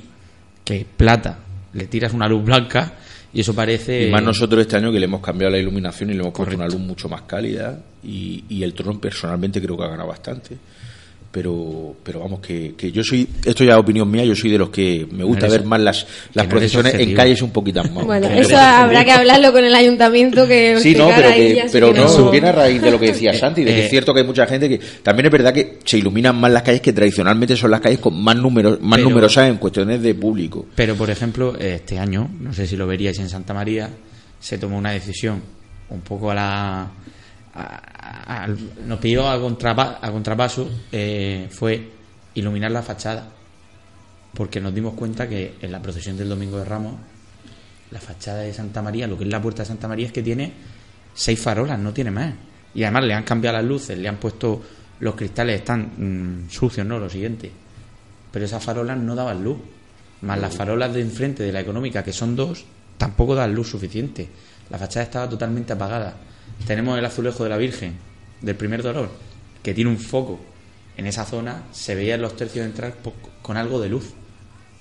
[0.65, 1.39] que plata,
[1.73, 2.95] le tiras una luz blanca
[3.33, 4.09] y eso parece...
[4.09, 6.57] Y más nosotros este año que le hemos cambiado la iluminación y le hemos puesto
[6.57, 10.57] una luz mucho más cálida y, y el trono personalmente creo que ha ganado bastante.
[11.37, 14.57] Pero, pero vamos, que, que yo soy, esto ya es opinión mía, yo soy de
[14.57, 17.51] los que me gusta No eres- ver más las, las no procesiones en calles un
[17.51, 18.07] poquito más.
[18.07, 21.93] Bueno, que- eso habrá que hablarlo con el ayuntamiento que Sí, no, pero, que- pero
[21.93, 24.21] no, viene a raíz de lo que decía Santi, de que Eh, es cierto que
[24.21, 27.55] hay mucha gente que también es verdad que se iluminan más las calles que tradicionalmente
[27.55, 30.65] son las calles con más números, más Pero- numerosas en cuestiones de público.
[30.75, 33.91] Pero, por ejemplo, este año, no sé si lo veríais en Santa María,
[34.41, 35.43] se tomó una decisión
[35.91, 36.91] un poco a la...
[38.85, 41.91] nos pidió a, a contrapaso, eh, fue
[42.35, 43.33] iluminar la fachada.
[44.35, 46.95] Porque nos dimos cuenta que en la procesión del Domingo de Ramos,
[47.91, 50.23] la fachada de Santa María, lo que es la puerta de Santa María, es que
[50.23, 50.53] tiene
[51.15, 52.35] seis farolas, no tiene más.
[52.75, 54.63] Y además le han cambiado las luces, le han puesto...
[54.99, 56.99] Los cristales están mm, sucios, ¿no?
[56.99, 57.53] Lo siguiente
[58.37, 59.57] pero esas farolas no daban luz.
[60.21, 62.67] Más las farolas de enfrente de la económica, que son dos,
[62.99, 64.29] tampoco dan luz suficiente.
[64.69, 66.15] La fachada estaba totalmente apagada.
[66.67, 67.95] Tenemos el azulejo de la Virgen,
[68.41, 69.11] del primer dolor,
[69.63, 70.41] que tiene un foco.
[70.97, 72.95] En esa zona se veían los tercios entrar
[73.43, 74.13] con algo de luz.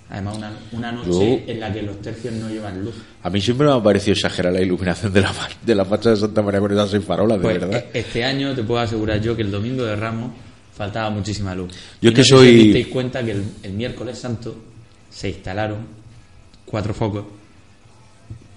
[0.10, 2.94] Además, una, una noche en la que los tercios no llevan luz.
[3.24, 5.34] A mí siempre me ha parecido exagerar la iluminación de la,
[5.66, 7.86] de la fachada de Santa María con esas seis farolas, de Pues, verdad.
[7.92, 10.32] e- este año te puedo asegurar yo que el domingo de Ramos
[10.76, 11.72] faltaba muchísima luz.
[12.02, 14.56] Yo Y es que no soy- Si disteis cuenta que el, el miércoles santo
[15.10, 15.80] se instalaron
[16.66, 17.26] cuatro focos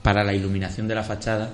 [0.02, 1.50] para la iluminación de la fachada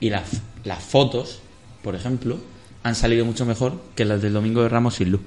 [0.00, 1.40] y las, las fotos,
[1.82, 2.38] por ejemplo,
[2.82, 5.20] han salido mucho mejor que las del domingo de Ramos sin luz.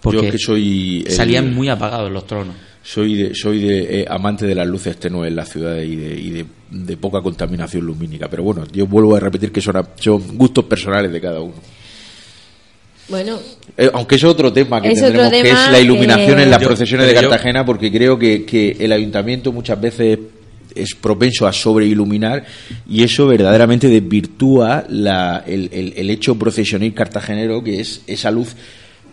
[0.00, 2.54] Porque Yo es que soy el- salían muy apagados los tronos.
[2.82, 6.20] Soy de, soy de eh, amante de las luces tenues en la ciudad y de,
[6.20, 8.28] y de, de poca contaminación lumínica.
[8.28, 11.54] Pero bueno, yo vuelvo a repetir que son, a- son gustos personales de cada uno.
[13.08, 13.38] Bueno,
[13.76, 16.42] Eh, aunque es otro tema que Es tendremos, otro que tema es la iluminación que-
[16.42, 20.18] en las Yo- procesiones de yo- Cartagena, porque creo que, que el ayuntamiento muchas veces
[20.74, 22.44] es propenso a sobreiluminar
[22.88, 28.54] y eso verdaderamente desvirtúa la, el, el- hecho procesionil cartagenero, que es esa luz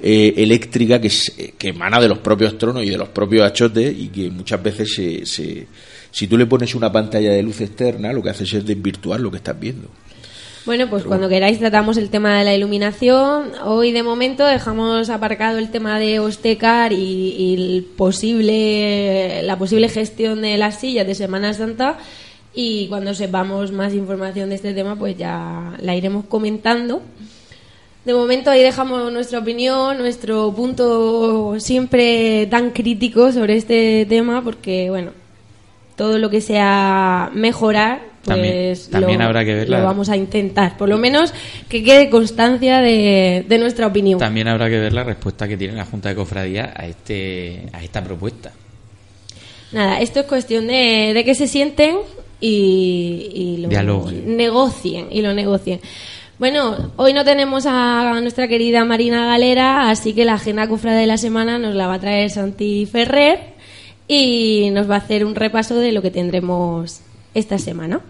[0.03, 3.95] eh, eléctrica que, eh, que emana de los propios tronos y de los propios achotes
[3.97, 5.67] y que muchas veces se, se-
[6.11, 9.29] si tú le pones una pantalla de luz externa lo que haces es desvirtuar lo
[9.31, 9.87] que estás viendo.
[10.63, 13.53] Bueno, pues cuando queráis tratamos el tema de la iluminación.
[13.65, 19.89] Hoy de momento dejamos aparcado el tema de Ostecar y, y el posible, la posible
[19.89, 21.97] gestión de las sillas de Semana Santa.
[22.53, 27.01] Y cuando sepamos más información de este tema, pues ya la iremos comentando.
[28.05, 34.91] De momento ahí dejamos nuestra opinión, nuestro punto siempre tan crítico sobre este tema, porque
[34.91, 35.11] bueno,
[35.95, 39.79] todo lo que sea mejorar, pues también lo, habrá que verla.
[39.79, 40.77] lo vamos a intentar.
[40.77, 41.33] Por lo menos
[41.67, 44.19] que quede constancia de, de nuestra opinión.
[44.19, 47.83] También habrá que ver la respuesta que tiene la Junta de Cofradía a este a
[47.83, 48.51] esta propuesta.
[49.71, 51.97] Nada, esto es cuestión de, de que se sienten
[52.39, 54.35] y, y lo Dialoguen.
[54.35, 55.79] negocien y lo negocien.
[56.39, 61.05] Bueno, hoy no tenemos a nuestra querida Marina Galera, así que la agenda cofrade de
[61.05, 63.53] la semana nos la va a traer Santi Ferrer
[64.07, 67.01] y nos va a hacer un repaso de lo que tendremos
[67.35, 68.01] esta semana.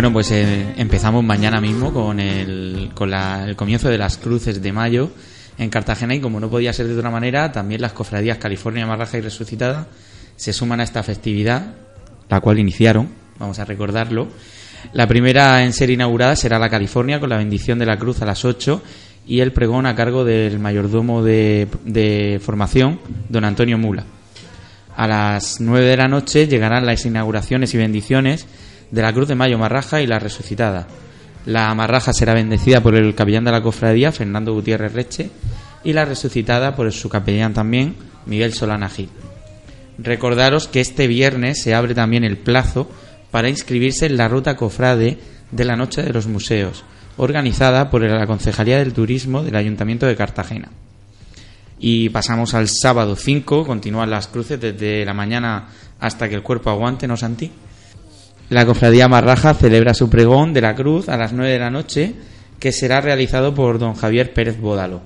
[0.00, 4.62] Bueno, pues eh, empezamos mañana mismo con, el, con la- el comienzo de las cruces
[4.62, 5.10] de mayo
[5.58, 9.18] en Cartagena y como no podía ser de otra manera, también las cofradías California, Marraja
[9.18, 9.88] y Resucitada
[10.36, 11.74] se suman a esta festividad,
[12.30, 14.28] la cual iniciaron, vamos a recordarlo.
[14.94, 18.24] La primera en ser inaugurada será la California con la bendición de la cruz a
[18.24, 18.82] las 8
[19.26, 24.04] y el pregón a cargo del mayordomo de, de formación, don Antonio Mula.
[24.96, 28.46] A las 9 de la noche llegarán las inauguraciones y bendiciones
[28.90, 30.86] de la Cruz de Mayo Marraja y la Resucitada.
[31.46, 35.30] La Marraja será bendecida por el capellán de la cofradía, Fernando Gutiérrez Reche,
[35.84, 37.94] y la Resucitada por su capellán también,
[38.26, 39.08] Miguel Solana Gil.
[39.98, 42.90] Recordaros que este viernes se abre también el plazo
[43.30, 45.18] para inscribirse en la ruta cofrade
[45.50, 46.84] de la Noche de los Museos,
[47.16, 50.70] organizada por la Concejalía del Turismo del Ayuntamiento de Cartagena.
[51.78, 56.70] Y pasamos al sábado 5, continúan las cruces desde la mañana hasta que el cuerpo
[56.70, 57.50] aguante, ¿no, Santi?
[58.50, 62.14] La cofradía Marraja celebra su pregón de la cruz a las 9 de la noche,
[62.58, 65.02] que será realizado por don Javier Pérez Bódalo.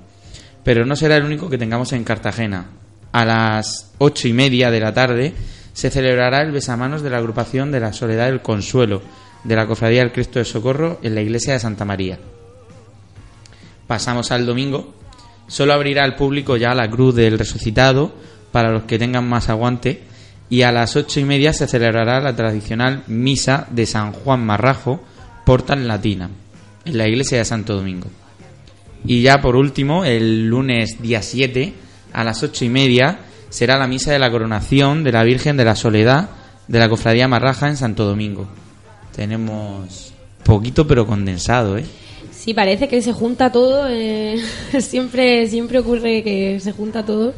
[0.64, 2.68] Pero no será el único que tengamos en Cartagena.
[3.12, 5.35] A las ocho y media de la tarde
[5.74, 9.02] se celebrará el besamanos de la agrupación de la Soledad del Consuelo
[9.44, 12.18] de la Cofradía del Cristo de Socorro en la iglesia de Santa María.
[13.87, 14.94] Pasamos al domingo.
[15.48, 18.14] Solo abrirá al público ya la cruz del resucitado
[18.52, 20.13] para los que tengan más aguante
[20.48, 25.00] y a las ocho y media se celebrará la tradicional misa de San Juan Marrajo,
[25.44, 26.30] Portal Latina,
[26.85, 28.09] en la iglesia de Santo Domingo.
[29.04, 31.74] Y ya por último, el lunes día 7,
[32.12, 33.18] a las ocho y media,
[33.50, 36.30] será la misa de la coronación de la Virgen de la Soledad
[36.68, 38.46] de la Cofradía Marraja en Santo Domingo.
[39.14, 40.12] Tenemos
[40.44, 41.85] poquito pero condensado, ¿eh?
[42.33, 43.88] Sí, parece que se junta todo.
[43.88, 44.42] eh,
[44.80, 47.35] siempre, siempre ocurre que se junta todo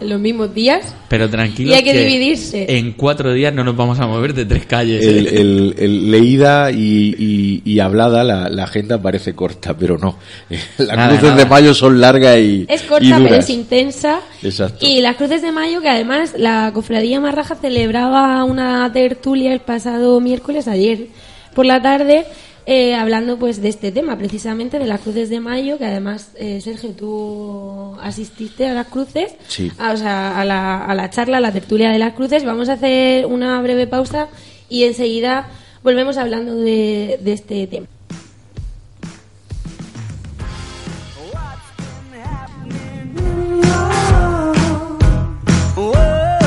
[0.00, 0.94] en los mismos días.
[1.08, 1.70] Pero tranquilo.
[1.70, 2.66] Y hay que dividirse.
[2.78, 5.04] En cuatro días no nos vamos a mover de tres calles.
[5.04, 5.08] ¿eh?
[5.18, 10.16] El, el- el leída y, y- y hablada la, la agenda parece corta, pero no.
[10.78, 11.36] Las Nada, cruces nada.
[11.44, 13.44] de mayo son largas y, Es y corta, pero duras.
[13.44, 14.20] es intensa.
[14.42, 14.86] Exacto.
[14.86, 20.20] Y las Cruces de Mayo, que además la Cofradía Marraja celebraba una tertulia el pasado
[20.20, 21.06] miércoles, ayer
[21.54, 22.24] por la tarde,
[22.70, 26.60] eh, hablando pues de este tema, precisamente de las Cruces de Mayo, que además, eh,
[26.60, 29.72] Sergio, tú asististe a las Cruces, Sí.
[29.78, 32.44] a, o sea, a la, a la charla, a la tertulia de las Cruces.
[32.44, 34.28] Vamos a hacer una breve pausa
[34.68, 35.48] y enseguida
[35.82, 37.86] volvemos hablando de, de este tema.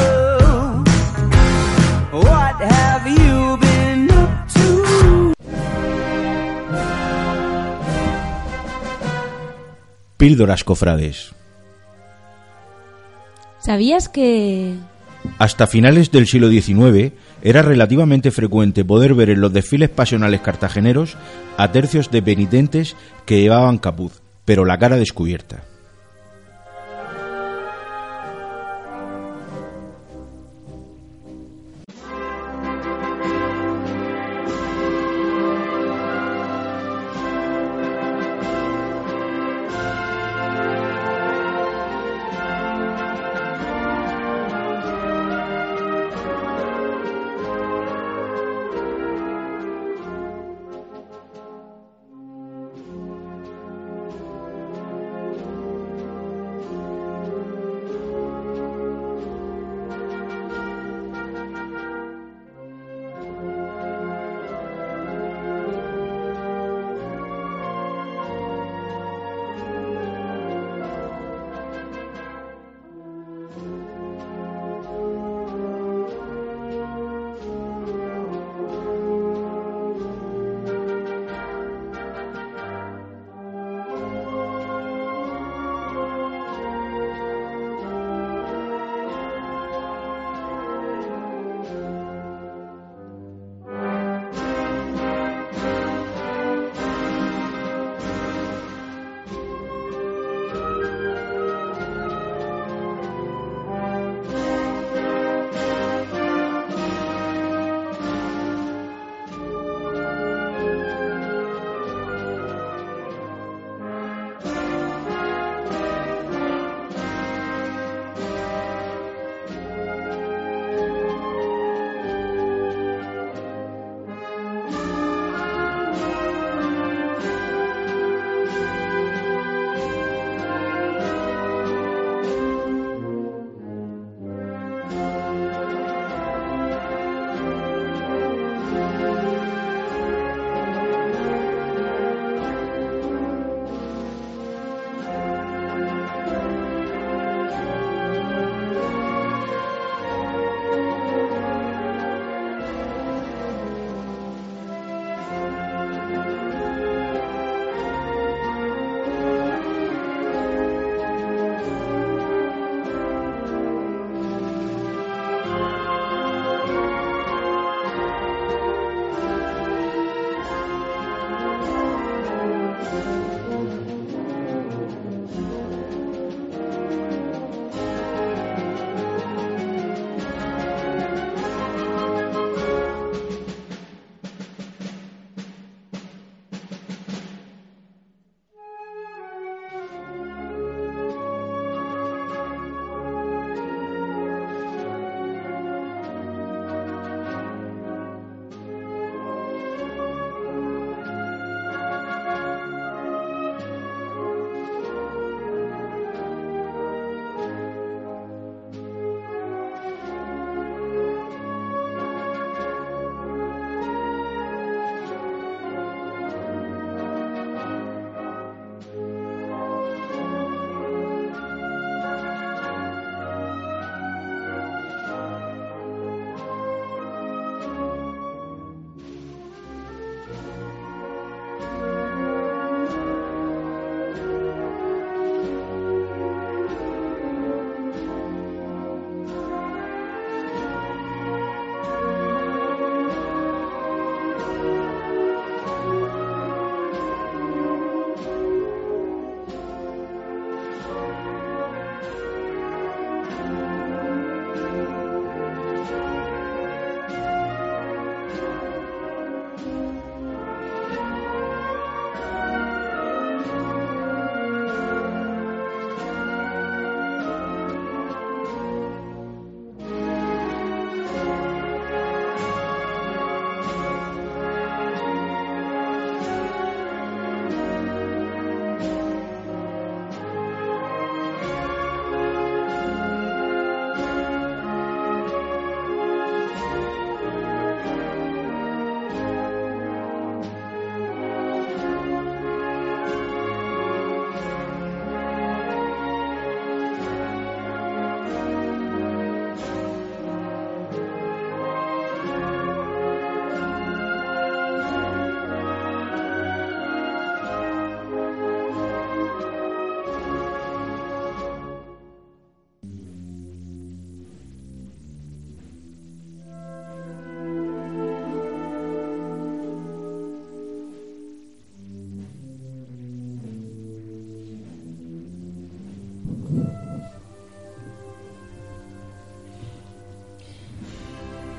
[0.01, 0.83] Whoa,
[2.11, 2.90] what have
[10.21, 11.31] Píldoras cofrades.
[13.57, 14.75] ¿Sabías que
[15.39, 21.17] Hasta finales del siglo XIX era relativamente frecuente poder ver en los desfiles pasionales cartageneros
[21.57, 25.63] a tercios de penitentes que llevaban capuz, pero la cara descubierta.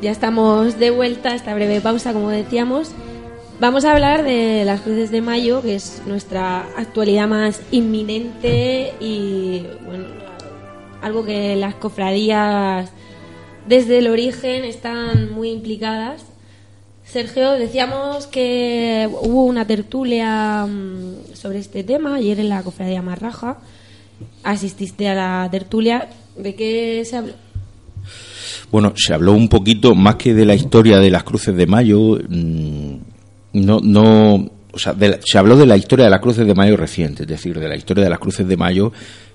[0.02, 2.90] Ya estamos de vuelta, esta breve pausa, como decíamos.
[3.60, 9.64] Vamos a hablar de las cruces de mayo, que es nuestra actualidad más inminente y
[9.86, 10.06] bueno,
[11.00, 12.90] algo que las cofradías
[13.68, 16.24] desde el origen están muy implicadas.
[17.04, 23.58] Sergio, decíamos que hubo una tertulia mm, sobre este tema ayer en la cofradía Marraja.
[24.42, 26.08] Asististe a la tertulia.
[26.36, 27.34] ¿De qué se habló?
[28.72, 32.18] Bueno, se habló un poquito más que de la historia de las cruces de mayo.
[32.28, 32.96] mm,
[33.54, 36.54] No, no, o sea, de la- se habló de la historia de las cruces de
[36.54, 38.92] mayo reciente, es decir, de la historia de las cruces de mayo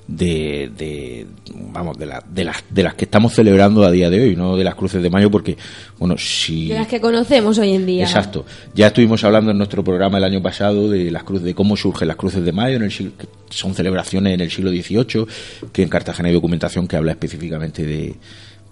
[0.07, 1.27] de, de
[1.71, 4.55] vamos, de, la- de las de las que estamos celebrando a día de hoy, no
[4.57, 5.55] de las cruces de mayo, porque,
[5.99, 8.05] bueno, si De las que conocemos hoy en día.
[8.05, 8.43] Exacto.
[8.73, 12.07] Ya estuvimos hablando en nuestro programa el año pasado de las cruces, de cómo surgen
[12.07, 15.27] las cruces de mayo, en el siglo- que son celebraciones en el siglo XVIII,
[15.71, 18.15] que en Cartagena hay documentación que habla específicamente de,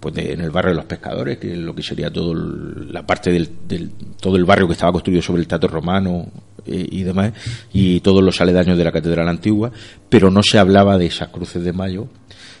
[0.00, 2.92] pues de- en el barrio de los pescadores, que es lo que sería todo el-
[2.92, 3.90] la parte del, del-
[4.20, 6.26] todo el barrio que estaba construido sobre el teatro romano
[6.66, 7.32] eh, y demás,
[7.72, 9.70] y todos los aledaños de la catedral antigua,
[10.08, 12.08] pero no se hablaba de esas cruces de mayo,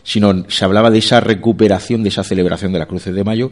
[0.04, 3.50] sino se hablaba de esa recuperación, de esa celebración de las cruces de mayo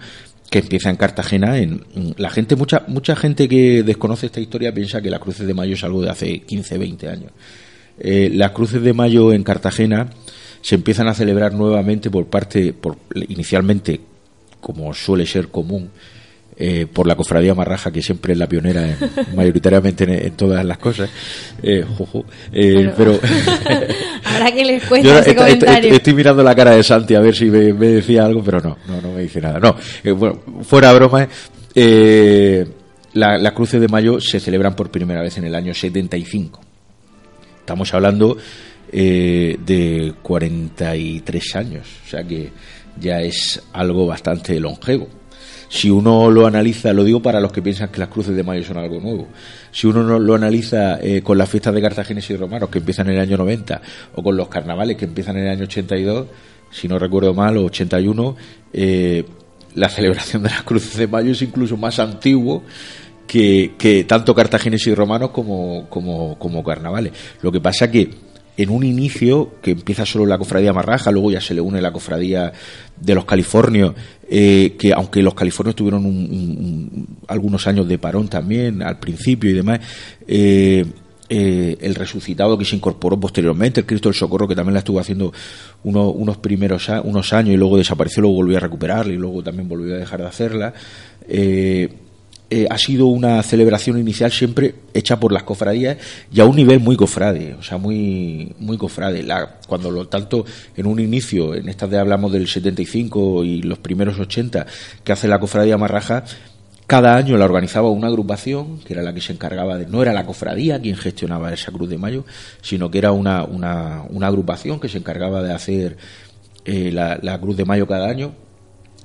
[0.50, 1.58] que empieza en Cartagena.
[1.58, 1.82] En,
[2.16, 5.74] la gente, mucha, mucha gente que desconoce esta historia piensa que las cruces de mayo
[5.74, 7.32] es algo de hace 15, 20 años.
[7.98, 10.10] Eh, las cruces de mayo en Cartagena
[10.64, 12.96] se empiezan a celebrar nuevamente por parte, por,
[13.28, 14.00] inicialmente,
[14.62, 15.90] como suele ser común,
[16.56, 18.96] eh, por la cofradía marraja, que siempre es la pionera en-
[19.36, 21.10] mayoritariamente en, en todas las cosas.
[21.62, 21.84] Eh.
[22.52, 23.20] Eh, pero
[24.24, 25.92] Habrá que les cuente yo ese est- est- comentario.
[25.92, 28.78] estoy mirando la cara de Santi a ver si me, me decía algo, pero no,
[28.88, 29.60] no, no me dice nada.
[29.60, 31.28] No, eh, bueno, fuera broma,
[33.12, 36.60] la- las cruces de mayo se celebran por primera vez en el año 75.
[37.60, 38.36] Estamos hablando
[38.92, 42.50] eh, de 43 años, o sea que
[42.98, 45.08] ya es algo bastante longevo.
[45.68, 48.62] Si uno lo analiza, lo digo para los que piensan que las cruces de mayo
[48.62, 49.28] son algo nuevo,
[49.72, 53.08] si uno no lo analiza eh, con las fiestas de cartagineses y romanos que empiezan
[53.08, 53.82] en el año 90
[54.14, 56.26] o con los carnavales que empiezan en el año 82,
[56.70, 58.36] si no recuerdo mal, o 81,
[58.72, 59.24] eh,
[59.74, 62.62] la celebración de las cruces de mayo es incluso más antiguo
[63.26, 67.12] que, que tanto cartagineses y romanos como, como, como carnavales.
[67.42, 68.10] Lo que pasa que
[68.56, 71.92] en un inicio, que empieza solo la cofradía marraja, luego ya se le une la
[71.92, 72.52] cofradía
[73.00, 73.94] de los californios,
[74.30, 76.58] eh, que aunque los californios tuvieron un- un-
[76.92, 79.80] un- algunos años de parón también al principio y demás,
[80.28, 80.84] eh,
[81.28, 85.00] eh, el resucitado que se incorporó posteriormente, el Cristo del Socorro que también la estuvo
[85.00, 85.32] haciendo
[85.82, 89.68] uno- unos primeros unos años y luego desapareció, luego volvió a recuperarla y luego también
[89.68, 90.74] volvió a dejar de hacerla.
[92.50, 95.96] Eh, ha sido una celebración inicial siempre hecha por las cofradías
[96.32, 99.22] y a un nivel muy cofrade, o sea, muy muy cofrade.
[99.22, 100.44] La, cuando lo tanto
[100.76, 104.66] en un inicio, en estas de hablamos del 75 y los primeros 80
[105.02, 106.24] que hace la cofradía marraja,
[106.86, 110.12] cada año la organizaba una agrupación que era la que se encargaba de, no era
[110.12, 112.24] la cofradía quien gestionaba esa Cruz de Mayo,
[112.60, 115.96] sino que era una, una, una agrupación que se encargaba de hacer
[116.66, 118.34] eh, la, la Cruz de Mayo cada año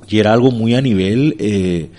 [0.10, 1.90] y era algo muy a nivel eh,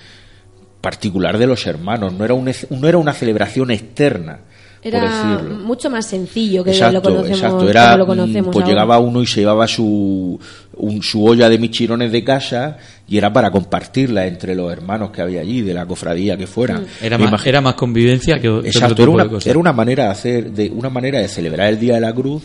[0.80, 4.38] particular de los hermanos, no era, un, no era una celebración externa,
[4.82, 5.56] por Era decirlo.
[5.58, 7.68] mucho más sencillo que lo Exacto, conocemos, exacto.
[7.68, 8.68] Era, como lo mm, conocemos pues ahora.
[8.74, 10.40] llegaba uno y se llevaba su,
[10.76, 15.20] un- su olla de michirones de casa y era para compartirla entre los hermanos que
[15.20, 16.86] había allí, de la cofradía que fueran.
[17.02, 19.46] Era Me más, era más convivencia que, otro Exacto, tipo era de una, cosas.
[19.48, 22.44] era una manera de hacer, de una manera de celebrar el Día de la Cruz,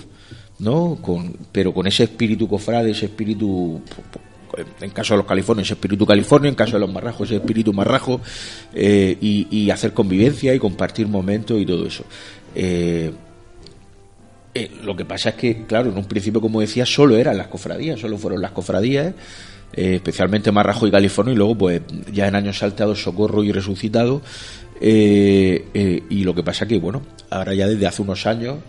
[0.59, 0.97] ¿no?
[1.01, 3.79] Con, pero con ese espíritu cofrade, ese espíritu,
[4.81, 8.21] en caso de los californios, espíritu californio, en caso de los marrajos, espíritu marrajo,
[8.73, 12.05] eh, y, hacer convivencia y compartir momentos y todo eso.
[12.53, 13.11] Eh,
[14.53, 17.47] eh, lo que pasa es que, claro, en un principio, como decía, solo eran las
[17.47, 19.13] cofradías, solo fueron las cofradías,
[19.73, 21.81] especialmente Marrajo y California, y luego, pues,
[22.13, 24.21] ya en años salteados, Socorro y Resucitado.
[24.79, 28.59] y lo que pasa que, bueno, ahora ya desde hace unos años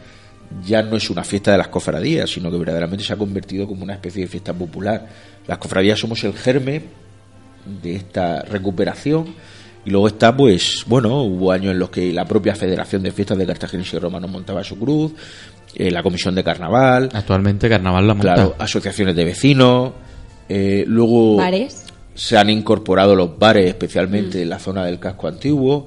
[0.64, 3.84] ya no es una fiesta de las cofradías, sino que verdaderamente se ha convertido como
[3.84, 5.06] una especie de fiesta popular.
[5.46, 6.82] Las cofradías somos el germe
[7.82, 9.34] de esta recuperación.
[9.84, 13.38] Y luego está, pues, bueno, hubo años en los que la propia Federación de Fiestas
[13.38, 15.12] de Cartagena y Romanos montaba su cruz,
[15.76, 18.34] eh, la Comisión de Carnaval, Actualmente Carnaval la monta.
[18.34, 19.92] claro, asociaciones de vecinos,
[20.48, 21.85] eh, luego Bares.
[22.16, 25.86] Se han incorporado los bares, especialmente en la zona del casco antiguo,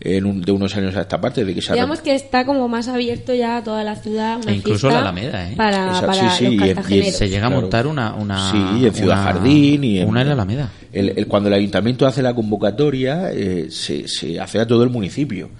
[0.00, 2.44] en un- de unos años a esta parte, de que se ha Digamos que está
[2.44, 4.38] como más abierto ya toda la ciudad.
[4.42, 5.54] Una E incluso la Alameda, ¿eh?
[5.56, 7.14] Para, para sí, sí, y en- y los en- cartageneros.
[7.16, 10.20] Se llega a montar una, una Sí, y en Ciudad una- Jardín y en, una
[10.22, 10.70] en la Alameda.
[10.92, 14.90] El, el- cuando el ayuntamiento hace la convocatoria, eh, se, se hace a todo el
[14.90, 15.50] municipio.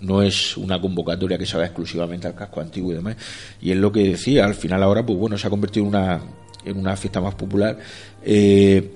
[0.00, 3.16] No es una convocatoria que se haga exclusivamente al casco antiguo y demás.
[3.62, 6.20] Y es lo que decía, al final ahora, pues bueno, se ha convertido en una,
[6.66, 7.78] en una fiesta más popular.
[8.24, 8.90] Eh,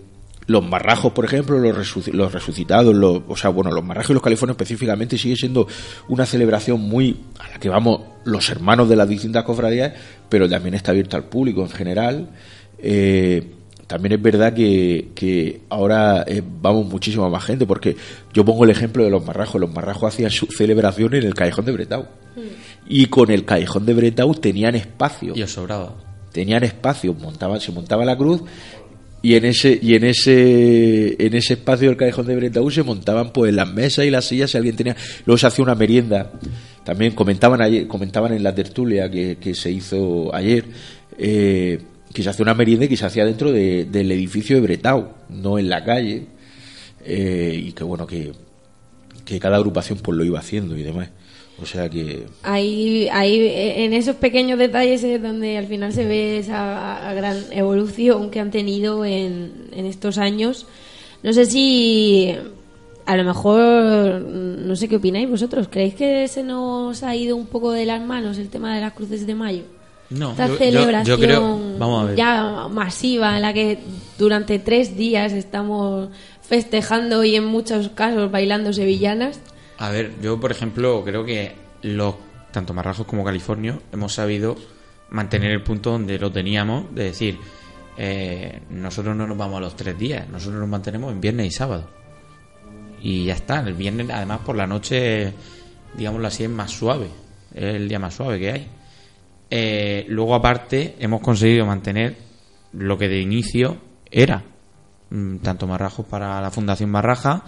[0.50, 4.14] los marrajos, por ejemplo, los, resuc- los resucitados, los, o sea, bueno, los marrajos y
[4.14, 5.68] los californios específicamente sigue siendo
[6.08, 9.92] una celebración muy a la que vamos los hermanos de las distintas cofradías,
[10.28, 12.30] pero también está abierta al público en general.
[12.78, 13.54] Eh,
[13.86, 17.96] también es verdad que, que ahora eh, vamos muchísima más gente, porque
[18.32, 19.60] yo pongo el ejemplo de los marrajos.
[19.60, 22.06] Los marrajos hacían su celebración en el Callejón de Bretau.
[22.88, 25.32] Y con el Callejón de Bretau tenían espacio.
[25.36, 25.94] Y os sobraba.
[26.32, 28.42] Tenían espacio, montaban, se montaba la cruz
[29.22, 33.32] y en ese y en ese en ese espacio del callejón de Bretau se montaban
[33.32, 34.96] pues las mesas y las sillas si alguien tenía
[35.26, 36.32] luego se hacía una merienda.
[36.84, 40.64] También comentaban ayer comentaban en la tertulia que, que se hizo ayer
[41.18, 41.78] eh,
[42.12, 45.58] que se hacía una merienda que se hacía dentro de- del edificio de Bretau no
[45.58, 46.26] en la calle
[47.04, 48.32] eh, y que bueno que
[49.24, 51.10] que cada agrupación pues lo iba haciendo y demás
[51.62, 56.38] o sea que Ahí, ahí en esos pequeños detalles es donde al final se ve
[56.38, 60.66] esa gran evolución que han tenido en, en estos años.
[61.22, 62.34] No sé si
[63.06, 67.46] a lo mejor, no sé qué opináis vosotros, ¿creéis que se nos ha ido un
[67.46, 69.62] poco de las manos el tema de las cruces de mayo?
[70.10, 72.16] No, Esta yo- yo- celebración yo creo- vamos a ver.
[72.16, 73.78] ya masiva en la que
[74.18, 76.08] durante tres días estamos
[76.42, 79.38] festejando y en muchos casos bailando sevillanas.
[79.80, 82.14] A ver, yo por ejemplo creo que los
[82.52, 84.54] tanto marrajos como californios hemos sabido
[85.08, 87.38] mantener el punto donde lo teníamos, de decir,
[87.96, 91.50] eh, nosotros no nos vamos a los tres días, nosotros nos mantenemos en viernes y
[91.50, 91.88] sábado.
[93.00, 95.32] Y ya está, el viernes además por la noche,
[95.96, 97.08] digámoslo así, es más suave,
[97.54, 98.68] es el día más suave que hay.
[99.48, 102.18] Eh, luego aparte hemos conseguido mantener
[102.74, 103.78] lo que de inicio
[104.10, 104.44] era,
[105.08, 107.44] mm, tanto marrajos para la Fundación Marraja,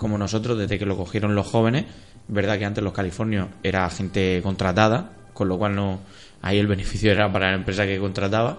[0.00, 1.84] como nosotros desde que lo cogieron los jóvenes.
[2.26, 6.00] Verdad que antes los californios era gente contratada, con lo cual no
[6.40, 8.58] ahí el beneficio era para la empresa que contrataba,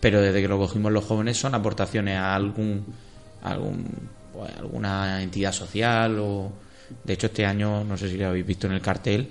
[0.00, 2.84] pero desde que lo cogimos los jóvenes son aportaciones a algún,
[3.42, 3.86] algún
[4.34, 6.52] pues, alguna entidad social o
[7.04, 9.30] de hecho este año no sé si lo habéis visto en el cartel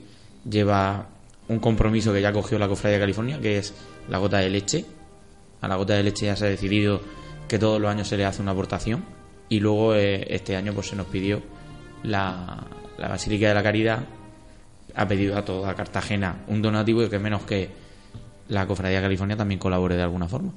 [0.49, 1.05] lleva
[1.47, 3.73] un compromiso que ya cogió la Cofradía de California que es
[4.09, 4.83] la gota de leche
[5.61, 7.01] a la gota de leche ya se ha decidido
[7.47, 9.05] que todos los años se le hace una aportación
[9.49, 11.41] y luego eh, este año pues se nos pidió
[12.03, 12.63] la,
[12.97, 13.99] la Basílica de la Caridad
[14.95, 17.69] ha pedido a toda Cartagena un donativo y que menos que
[18.49, 20.51] la Cofradía de California también colabore de alguna forma.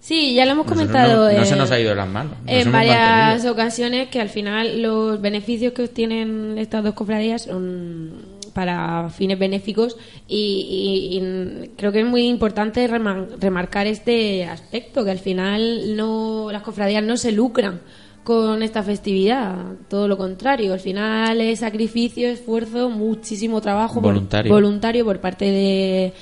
[0.00, 1.32] Sí, ya lo hemos Nosotros comentado.
[1.32, 2.32] no, no se eh, nos ha ido de las manos.
[2.44, 3.52] nos en varias mantenido.
[3.52, 8.12] ocasiones que al final los beneficios que obtienen estas dos cofradías son
[8.52, 9.96] para fines benéficos
[10.28, 15.96] y, y- y creo que es muy importante remar- remarcar este aspecto que al final
[15.96, 17.80] no las cofradías no se lucran
[18.24, 19.54] con esta festividad
[19.88, 24.52] todo lo contrario al final es sacrificio esfuerzo muchísimo trabajo por- Voluntario.
[24.52, 26.12] voluntario por parte de,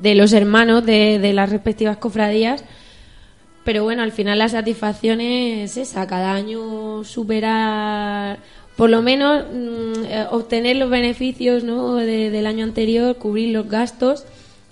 [0.00, 2.64] de los hermanos de, de las respectivas cofradías
[3.64, 8.38] pero bueno, al final la satisfacción es esa, cada año superar,
[8.76, 11.94] por lo menos mm, eh, obtener los beneficios ¿no?
[11.94, 14.24] de- del año anterior, cubrir los gastos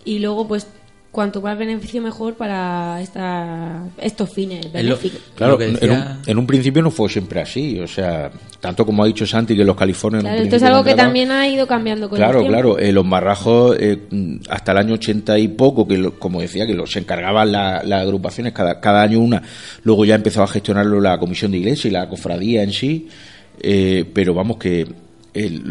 [0.04, 0.66] y luego pues
[1.12, 5.20] cuanto más beneficio mejor para esta, estos fines benéficos.
[5.34, 9.06] Claro, en, un, en un principio no fue siempre así, o sea, tanto como ha
[9.06, 11.66] dicho Santi que los californios en un Claro, esto es algo que también ha ido
[11.66, 12.52] cambiando con el Claro, tiempo.
[12.52, 13.98] claro, eh, los marrajos eh,
[14.48, 18.02] hasta el año 80 y poco, que lo- como decía, que los encargaban la- las
[18.02, 19.42] agrupaciones cada, cada año una,
[19.84, 23.08] luego ya empezaba a gestionarlo la comisión de iglesia y la cofradía en sí,
[23.60, 24.86] eh, pero vamos que
[25.34, 25.62] el-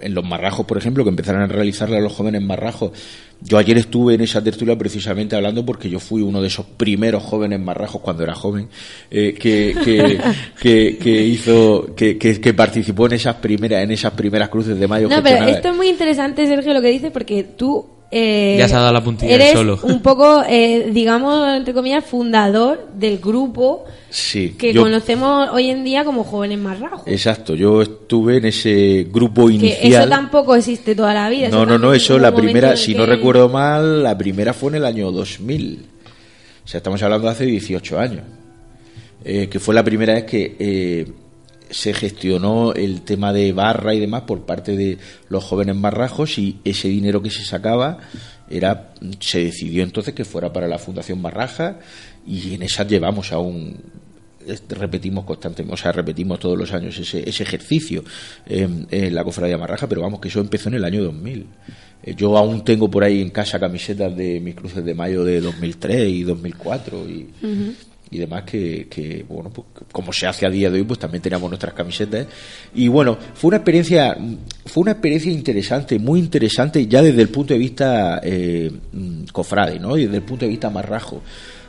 [0.00, 2.92] en los marrajos, por ejemplo, que empezaron a realizarla los jóvenes marrajos,
[3.40, 7.22] yo ayer estuve en esa tertulia precisamente hablando porque yo fui uno de esos primeros
[7.22, 8.68] jóvenes marrajos cuando era joven
[9.10, 10.18] eh, que, que,
[10.60, 14.88] que, que hizo que, que, que participó en esas primeras en esas primeras cruces de
[14.88, 17.86] mayo No, pero esto es muy interesante, Sergio, lo que dices, porque tú...
[18.10, 19.78] eh, Ya se ha dado la puntilla Eres solo.
[19.82, 25.82] un poco, eh, digamos, entre comillas, fundador del grupo Sí, que yo- conocemos hoy en
[25.84, 27.02] día como jóvenes marrajos.
[27.06, 30.08] exacto, yo estuve en ese grupo Que eso inicial.
[30.08, 31.48] tampoco existe toda la vida.
[31.48, 34.76] no, no, no, eso la primera, si que- no recuerdo mal, la primera fue en
[34.76, 35.86] el año 2000.
[36.64, 38.22] O sea, estamos hablando de hace 18 años.
[39.26, 41.06] Eh, que fue la primera vez que eh,
[41.74, 44.98] se gestionó el tema de barra y demás por parte de
[45.28, 47.98] los jóvenes marrajos y ese dinero que se sacaba
[48.48, 51.80] era se decidió entonces que fuera para la Fundación Marraja
[52.24, 53.76] y en esa llevamos aún
[54.68, 58.04] repetimos constantemente, o sea, repetimos todos los años ese, ejercicio
[58.46, 61.46] en, en la cofradía Marraja, pero vamos, que eso empezó en el año 2000.
[62.02, 65.40] Eh, Yo aún tengo por ahí en casa camisetas de mis cruces de mayo de
[65.40, 67.30] 2003 y 2004 y,
[68.14, 71.20] y demás que, que, bueno, pues como se hace a día de hoy, pues también
[71.20, 72.26] teníamos nuestras camisetas.
[72.74, 74.16] Y bueno, fue una experiencia,
[74.66, 78.70] fue una experiencia interesante, muy interesante ya desde el punto de vista eh,
[79.32, 79.96] cofrade, ¿no?
[79.96, 81.22] Y desde el punto de vista marrajo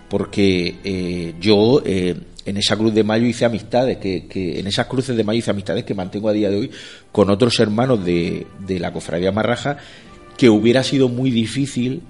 [0.09, 2.15] porque eh, yo eh,
[2.45, 5.83] en esa cruz de mayo hice amistades, que, en esas cruces de mayo hice amistades
[5.83, 6.71] que mantengo a día de hoy
[7.11, 9.77] con otros hermanos de, de la cofradía Marraja,
[10.37, 12.03] que hubiera sido muy difícil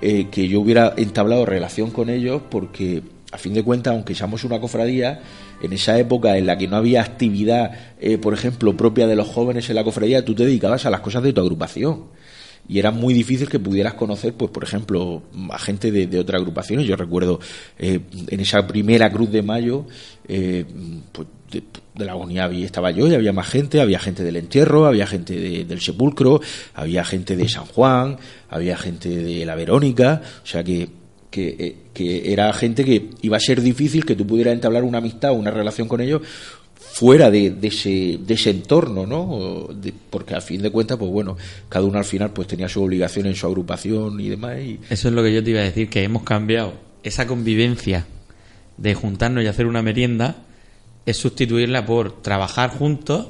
[0.00, 4.44] eh, que yo hubiera entablado relación con ellos porque a fin de cuentas, aunque seamos
[4.44, 5.20] una cofradía,
[5.62, 9.28] en esa época en la que no había actividad, eh, por ejemplo, propia de los
[9.28, 12.04] jóvenes en la cofradía, tú te dedicabas a las cosas de tu agrupación.
[12.70, 16.40] Y era muy difícil que pudieras conocer, pues, por ejemplo, a gente de, de otras
[16.40, 16.86] agrupaciones.
[16.86, 17.40] Yo recuerdo
[17.78, 19.86] eh, en esa primera Cruz de Mayo,
[20.26, 20.66] eh,
[21.12, 21.62] pues, de,
[21.94, 25.34] de la agonía estaba yo y había más gente, había gente del entierro, había gente
[25.38, 26.40] de- del sepulcro,
[26.74, 28.18] había gente de San Juan,
[28.50, 30.90] había gente de la Verónica, o sea que,
[31.30, 34.98] que, eh, que era gente que iba a ser difícil que tú pudieras entablar una
[34.98, 36.22] amistad o una relación con ellos
[36.98, 39.68] fuera de, de ese, de ese entorno, ¿no?
[40.10, 41.36] Porque al fin de cuentas, pues bueno,
[41.68, 44.58] cada uno al final pues tenía su obligación en su agrupación y demás.
[44.58, 48.06] Y, Eso es lo que yo te iba a decir, que hemos cambiado esa convivencia
[48.76, 50.36] de juntarnos y hacer una merienda,
[51.06, 53.28] es sustituirla por trabajar juntos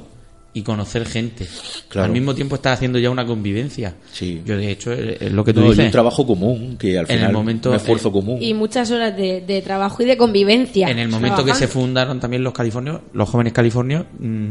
[0.59, 1.47] y conocer gente.
[1.87, 2.05] Claro.
[2.05, 3.95] Al mismo tiempo estás haciendo ya una convivencia.
[4.11, 4.41] Sí.
[4.45, 5.85] Yo, de hecho, es lo que tú No, y dices.
[5.85, 8.37] un trabajo común, que al En el final momento- un esfuerzo eh, común.
[8.41, 10.87] Y muchas horas de, de trabajo y de convivencia.
[10.89, 14.49] En el momento que se fundaron también los californios, los jóvenes californios, mm,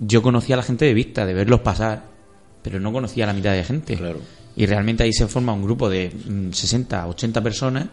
[0.00, 2.04] yo conocía a la gente de vista, de verlos pasar,
[2.62, 3.98] pero no conocía a la mitad de gente.
[4.56, 7.86] Y realmente ahí se forma un grupo de mm, 60, 80 personas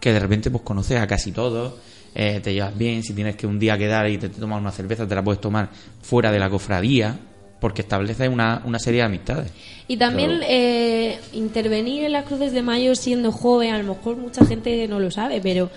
[0.00, 1.74] que de repente pues conoces a casi todos,
[2.14, 5.06] eh, te llevas bien, si tienes que un día quedar y te, tomas una cerveza,
[5.06, 7.18] te la puedes tomar fuera de la cofradía,
[7.60, 9.52] porque estableces una, una serie de amistades.
[9.88, 14.44] Y también eh, intervenir en las cruces de mayo siendo joven, a lo mejor mucha
[14.44, 15.70] gente no lo sabe, pero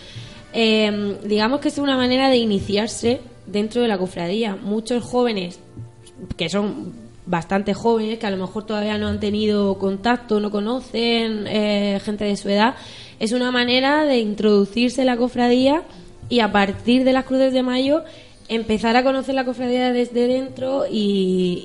[0.53, 4.55] eh, digamos que es una manera de iniciarse dentro de la cofradía.
[4.55, 5.59] Muchos jóvenes,
[6.35, 6.93] que son
[7.25, 12.25] bastante jóvenes, que a lo mejor todavía no han tenido contacto, no conocen eh, gente
[12.25, 12.75] de su edad,
[13.19, 15.83] es una manera de introducirse en la cofradía
[16.29, 18.03] y a partir de las cruces de mayo
[18.49, 20.93] empezar a conocer la cofradía desde dentro y,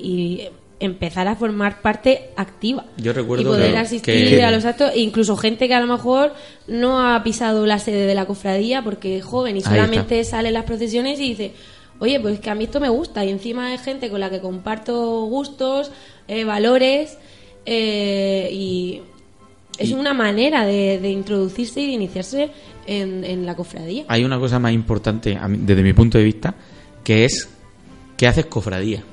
[0.03, 0.49] y
[0.79, 2.85] empezar a formar parte activa.
[2.97, 5.87] Yo recuerdo y poder asistir que- a los actos, e incluso gente que a lo
[5.87, 6.33] mejor
[6.67, 10.55] no ha pisado la sede de la cofradía porque es joven y solamente sale en
[10.55, 11.51] las procesiones y dice,
[11.99, 14.41] oye, pues que a mí esto me gusta y encima es gente con la que
[14.41, 15.89] comparto gustos,
[16.27, 17.17] eh, valores
[17.65, 19.01] eh, y
[19.77, 22.49] es Y- una manera de, de introducirse y de iniciarse
[22.87, 24.05] en, en la cofradía.
[24.07, 26.55] Hay una cosa más importante mí- desde mi punto de vista,
[27.03, 27.49] que es
[28.17, 29.03] que haces cofradía.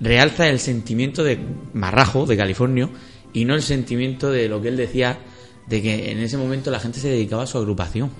[0.00, 1.38] Realza el sentimiento de
[1.74, 2.88] marrajo, de California,
[3.32, 5.18] y no el sentimiento de lo que él decía,
[5.66, 8.10] de que en ese momento la gente se dedicaba a su agrupación.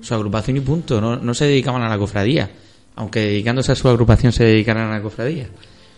[0.00, 2.50] Su agrupación y punto, no, no se dedicaban a la cofradía.
[2.94, 5.48] Aunque dedicándose a su agrupación se dedicaran a la cofradía.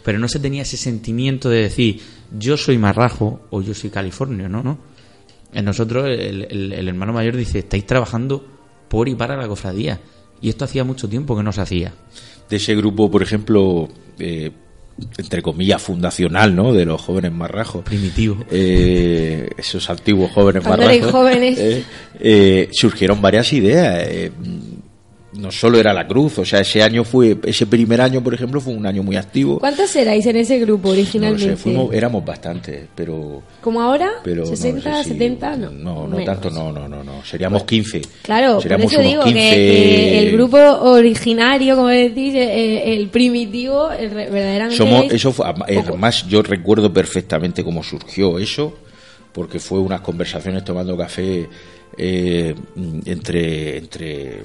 [0.05, 2.01] Pero no se tenía ese sentimiento de decir,
[2.39, 4.79] yo soy marrajo o yo soy Californio, no, no.
[5.53, 8.45] En nosotros el, el- el hermano mayor dice, estáis trabajando
[8.89, 10.01] por y para la cofradía.
[10.41, 11.93] Y esto hacía mucho tiempo que no se hacía.
[12.49, 13.89] de ese grupo, por ejemplo,
[14.19, 14.51] eh,
[15.19, 16.73] entre comillas, fundacional, ¿no?
[16.73, 17.85] De los jóvenes marrajos.
[17.85, 18.45] Primitivo.
[18.51, 21.11] Eh, esos antiguos jóvenes Cuando marrajos.
[21.13, 21.59] jóvenes.
[21.59, 21.85] eh,
[22.19, 24.31] eh, surgieron varias ideas.
[25.33, 28.35] Eh, no solo era la cruz, o sea, ese año fue, ese primer año, por
[28.35, 29.59] ejemplo, fue un año muy activo.
[29.61, 31.45] ¿Cuántos erais en ese grupo No lo originalmente?
[31.51, 33.43] sé, fuimos, éramos bastantes, pero...
[33.61, 34.11] ¿Como ahora?
[34.25, 35.57] pero no ¿60, sé si- 70?
[35.57, 37.25] No, No, no tanto, no, no, no, no.
[37.25, 38.01] Seríamos 15.
[38.23, 39.51] Claro, por Seríamos eso unos digo que- 15.
[39.57, 45.47] que, el grupo originario, como decís, eh, el primitivo, el verdaderamente Somos, es eso fue,
[45.47, 48.77] además yo recuerdo perfectamente cómo surgió eso,
[49.33, 51.49] porque fue unas conversaciones tomando café
[51.97, 52.55] eh,
[53.07, 54.39] entre, entre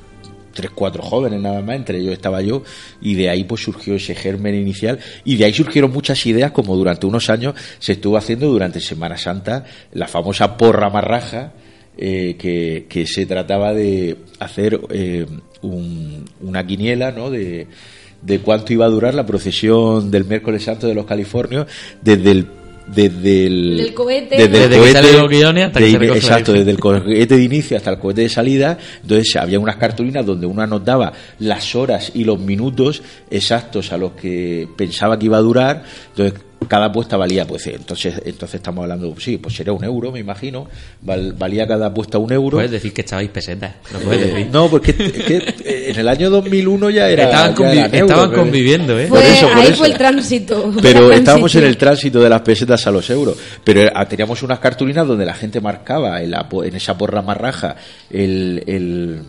[0.55, 2.63] tres, cuatro jóvenes nada más, entre ellos estaba yo,
[3.01, 6.75] y de ahí pues surgió ese germen inicial, y de ahí surgieron muchas ideas, como
[6.75, 11.53] durante unos años se estuvo haciendo durante Semana Santa, la famosa porra marraja,
[11.97, 15.25] eh, que, que se trataba de hacer eh,
[15.61, 17.29] un- una quiniela, ¿no?
[17.29, 17.67] De,
[18.21, 21.67] de cuánto iba a durar la procesión del miércoles santo de los Californios
[22.01, 22.47] desde el
[22.87, 24.35] desde el Del cohete.
[24.37, 26.79] desde el Desde que cohete salen los guiones hasta que de- se exacto desde el
[26.79, 31.11] cohete de inicio hasta el cohete de salida entonces había unas cartulinas donde uno anotaba
[31.39, 36.39] las horas y los minutos exactos a los que pensaba que iba a durar entonces
[36.67, 40.67] cada apuesta valía pues entonces entonces estamos hablando sí pues sería un euro me imagino
[41.01, 43.75] Val- valía cada apuesta un euro Puedes decir que echabais pesetas.
[43.93, 44.47] Lo puedes Eh, decir.
[44.51, 45.55] no, porque que
[45.89, 47.23] en el año 2001 ya era.
[47.25, 49.07] Estaban ya euros, estaban pero- conviviendo, ¿eh?
[49.07, 49.75] Por Fue- eso, por ahí eso.
[49.75, 50.73] fue el tránsito.
[50.81, 53.37] Pero estábamos en el tránsito de las pesetas a los euros.
[53.63, 57.21] Pero era- teníamos unas cartulinas donde la gente marcaba en, la po- en esa porra
[57.21, 57.75] marraja
[58.09, 59.21] el, el,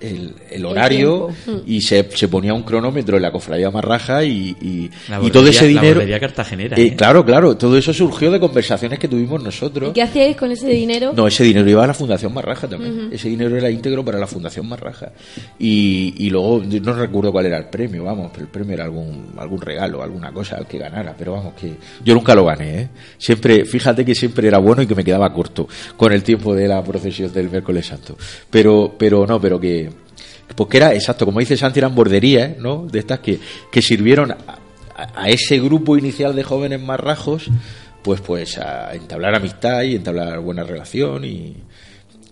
[0.00, 1.28] el, el horario
[1.66, 5.46] y se, se ponía un cronómetro en la cofradía Marraja y, y, La y todo
[5.48, 6.00] ese dinero...
[6.20, 6.94] cartagenera, Eh, ¿eh?
[6.96, 9.92] Claro, claro, todo eso surgió de conversaciones que tuvimos ¿Y nosotros.
[9.94, 11.12] qué hacíais con ese dinero?
[11.14, 13.08] No, ese dinero iba a la Fundación Marraja también.
[13.12, 15.12] Ese dinero era íntegro para la Fundación Marraja.
[15.58, 19.32] Y, y luego, no recuerdo cuál era el premio, vamos, pero el premio era algún,
[19.36, 21.14] algún regalo, alguna cosa al que ganara.
[21.18, 21.74] Pero vamos, que
[22.04, 22.88] yo nunca lo gané, ¿eh?
[23.18, 26.66] Siempre, fíjate que siempre era bueno y que me quedaba corto con el tiempo de
[26.68, 28.16] la procesión del miércoles santo.
[28.50, 29.89] Pero, pero no, pero que,
[30.54, 32.86] pues que era, exacto, como dice Santi, eran borderías, ¿no?
[32.86, 33.38] De estas que,
[33.70, 37.48] que sirvieron a, ese grupo inicial de jóvenes marrajos,
[38.02, 41.56] pues, pues a entablar amistad y entablar buena relación y,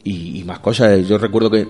[0.05, 1.07] y, más cosas.
[1.07, 1.67] Yo recuerdo que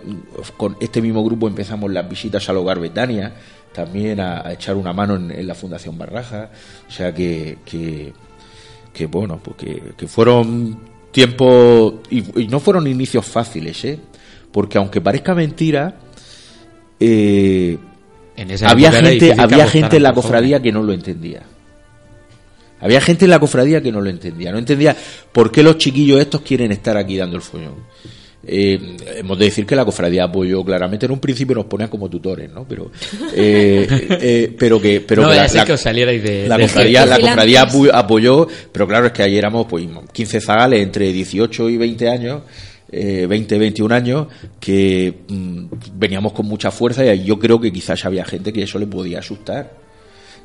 [0.56, 3.32] con este mismo grupo empezamos las visitas al hogar Betania,
[3.72, 6.50] también a, echar una mano en, la Fundación Barraja.
[6.88, 8.12] O sea que, que,
[8.92, 10.80] que bueno, pues que, que fueron
[11.12, 14.00] tiempos, y no fueron inicios fáciles, ¿eh?
[14.50, 15.94] Porque aunque parezca mentira,
[17.00, 17.78] eh,
[18.36, 21.42] En esa había gente, había gente en la cofradía que no lo entendía.
[22.80, 24.52] Había gente en la cofradía que no lo entendía.
[24.52, 24.96] No entendía
[25.32, 27.74] por qué los chiquillos estos quieren estar aquí dando el follón.
[28.46, 32.08] Eh, hemos de decir que la cofradía apoyó claramente en un principio nos ponían como
[32.08, 32.92] tutores no pero
[33.34, 33.84] eh,
[34.22, 36.56] eh, pero que pero No que la, a ser la- que os salierais de- la
[36.56, 41.12] de- cofradía la cofradía apoyó pero claro es que ayer éramos pues 15 zagales entre
[41.12, 42.42] 18 y 20 años
[42.90, 44.26] eh, 20 21 años
[44.60, 45.64] que mm,
[45.94, 49.18] veníamos con mucha fuerza y yo creo que quizás había gente que eso le podía
[49.20, 49.88] asustar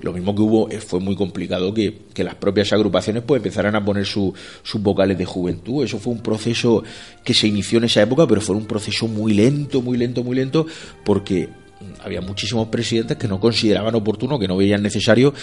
[0.02, 3.74] lo mismo que hubo, eh, fue muy complicado que, que las propias agrupaciones pues empezaran
[3.76, 5.82] a poner su- sus vocales de juventud.
[5.86, 6.84] Eso fue un proceso
[7.24, 10.36] que se inició en esa época, pero fue un proceso muy lento, muy lento, muy
[10.36, 10.66] lento,
[11.06, 15.34] porque mm, había muchísimos presidentes que no consideraban oportuno, que no veían necesario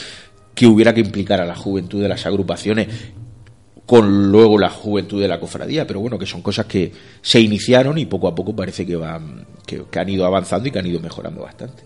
[0.55, 2.89] que hubiera que implicar a la juventud de las agrupaciones
[3.91, 7.99] con luego la juventud de la cofradía, pero bueno, que son cosas que se iniciaron
[7.99, 11.01] y poco a poco parece que van que, han ido avanzando y que han ido
[11.01, 11.83] mejorando bastante.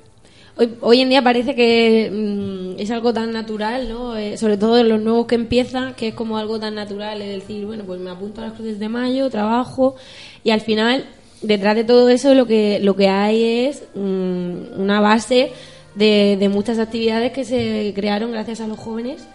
[0.59, 4.19] Hoy, hoy en día parece que mm, es algo tan natural, ¿no?
[4.19, 7.41] Eh, sobre todo en los nuevos que empiezan, que es como algo tan natural, es
[7.41, 9.97] decir, bueno, pues me apunto a las cruces de mayo, trabajo,
[10.43, 11.07] y al final,
[11.41, 15.53] detrás de todo eso, lo que, lo que hay es mm, una base
[15.95, 19.27] de, de muchas actividades que se crearon gracias a los jóvenes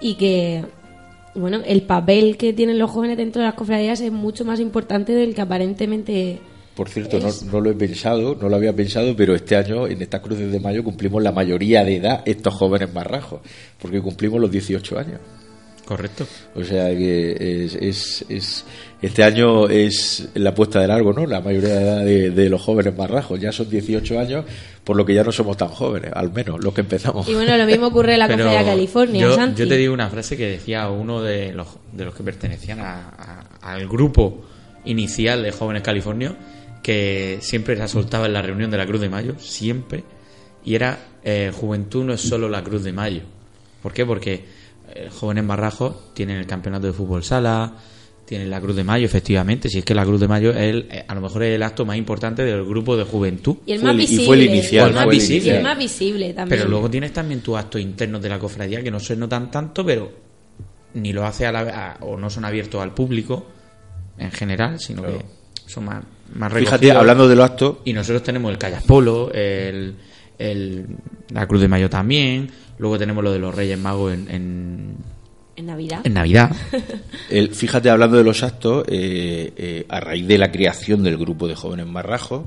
[0.00, 0.62] y que,
[1.34, 5.12] bueno, el papel que tienen los jóvenes dentro de las cofradías es mucho más importante
[5.12, 6.40] del que aparentemente...
[6.74, 10.02] Por cierto, no, no lo he pensado, no lo había pensado, pero este año en
[10.02, 13.40] estas cruces de mayo cumplimos la mayoría de edad estos jóvenes marrajos,
[13.80, 15.20] porque cumplimos los 18 años.
[15.84, 16.26] Correcto.
[16.54, 18.64] O sea que es, es, es-
[19.02, 21.26] este año es la puesta de largo, ¿no?
[21.26, 24.46] La mayoría de edad de, de los jóvenes marrajos ya son 18 años,
[24.82, 27.28] por lo que ya no somos tan jóvenes, al menos los que empezamos.
[27.28, 29.60] Y bueno, lo mismo ocurre en la Pero Cofradía California, yo, Santi.
[29.60, 33.10] yo te digo una frase que decía uno de los, de los que pertenecían a-
[33.60, 34.42] a- al grupo
[34.86, 36.32] inicial de Jóvenes Californios,
[36.82, 40.02] que siempre la soltaba en la reunión de la Cruz de Mayo, siempre,
[40.64, 43.20] y era eh, Juventud no es solo la Cruz de Mayo.
[43.82, 44.06] ¿Por qué?
[44.06, 44.44] Porque
[44.94, 47.74] eh, Jóvenes Barrajos tienen el campeonato de fútbol sala,
[48.24, 50.88] tienen la Cruz de Mayo, efectivamente, si es que la Cruz de Mayo es el-
[50.90, 53.56] eh, a lo mejor es el acto más importante del grupo de juventud.
[53.66, 54.44] Y el más visible.
[54.44, 55.56] el más Y visible.
[55.58, 56.58] el más visible también.
[56.60, 59.84] Pero luego tienes también tus actos internos de la cofradía que no se notan tanto,
[59.84, 60.10] pero
[60.94, 63.46] ni lo hace a la, a- o no son abiertos al público
[64.16, 65.18] en general, sino que
[65.66, 66.02] son más,
[66.34, 69.96] más Fíjate, hablando de los actos- Y nosotros tenemos el Callas Polo, el,
[70.38, 70.86] el-
[71.30, 72.48] la Cruz de Mayo también,
[72.78, 74.96] luego tenemos lo de los Reyes Magos en, en,
[75.56, 76.00] En Navidad.
[76.04, 76.50] en Navidad.
[77.30, 81.46] El- fíjate, hablando de los actos, eh, eh, a raíz de la creación del grupo
[81.48, 82.44] de jóvenes marrajos,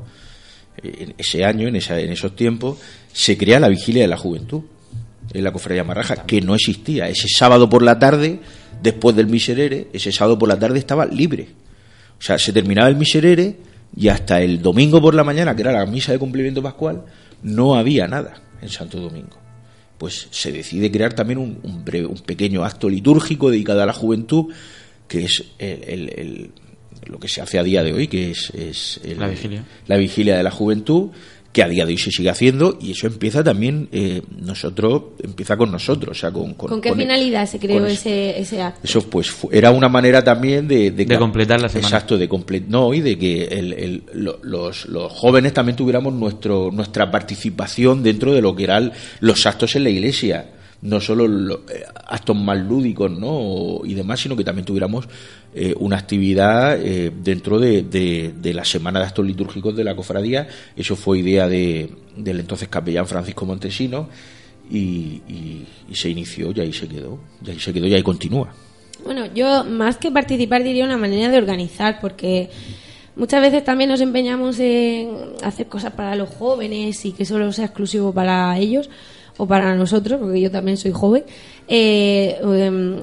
[0.84, 2.78] eh, en ese año, en, esa- en esos tiempos,
[3.14, 4.62] se crea la vigilia de la juventud
[5.34, 7.10] en la cofradía marraja, que no existía.
[7.10, 8.40] Ese sábado por la tarde,
[8.82, 11.50] después del miserere, ese sábado por la tarde estaba libre.
[12.18, 13.58] O sea, se terminaba el miserere
[13.96, 17.04] y hasta el domingo por la mañana, que era la misa de cumplimiento pascual,
[17.44, 19.38] no había nada en Santo Domingo
[19.98, 23.94] pues se decide crear también un, un breve- un pequeño acto litúrgico dedicado a la
[23.94, 24.54] juventud,
[25.08, 26.52] que es el- el- el-
[27.08, 29.64] lo que se hace a día de hoy, que es, es La vigilia.
[29.88, 31.10] la vigilia de la juventud,
[31.58, 35.58] que a día de hoy se sigue haciendo, y eso empieza también, eh, nosotros, empieza
[35.58, 36.54] con nosotros, o sea, con...
[36.54, 38.82] ¿Con, qué con- finalidad se creó ese, ese acto?
[38.84, 41.88] eso pues fu- era una manera también de, De completar la semana.
[41.88, 46.14] Exacto, de comple- no y de que el- el- lo- los, los jóvenes también tuviéramos
[46.14, 48.92] nuestro nuestra participación dentro de lo que eran
[49.22, 50.52] los actos en la iglesia,
[50.88, 51.26] no solo
[51.70, 53.82] eh, actos más lúdicos, ¿no?
[53.86, 55.08] Y demás, sino que también tuviéramos
[55.54, 60.48] eh, una actividad eh, dentro de, de- la semana de actos litúrgicos de la cofradía.
[60.76, 64.08] Eso fue idea de, del entonces capellán Francisco Montesino.
[64.70, 68.04] Y, y- y se inició y ahí se quedó, y ahí se quedó y ahí
[68.04, 68.54] continúa.
[69.06, 72.50] Bueno, yo más que participar diría una manera de organizar, porque
[73.16, 75.10] muchas veces también nos empeñamos en
[75.44, 78.90] hacer cosas para los jóvenes y que solo sea exclusivo para ellos
[79.38, 81.24] o para nosotros, porque yo también soy joven.
[81.70, 82.96] Eh, em,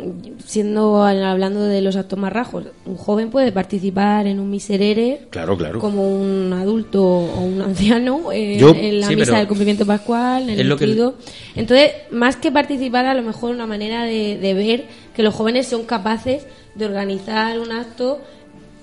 [0.45, 5.57] siendo hablando de los actos más rajos, un joven puede participar en un miserere Claro,
[5.57, 5.79] claro.
[5.81, 10.45] como un adulto o un anciano eh, Yo- en la sí, misa del cumplimiento pascual,
[10.45, 11.15] en es el lo que- credo.
[11.55, 15.67] Entonces, más que participar, a lo mejor una manera de, de ver que los jóvenes
[15.67, 18.19] son capaces de organizar un acto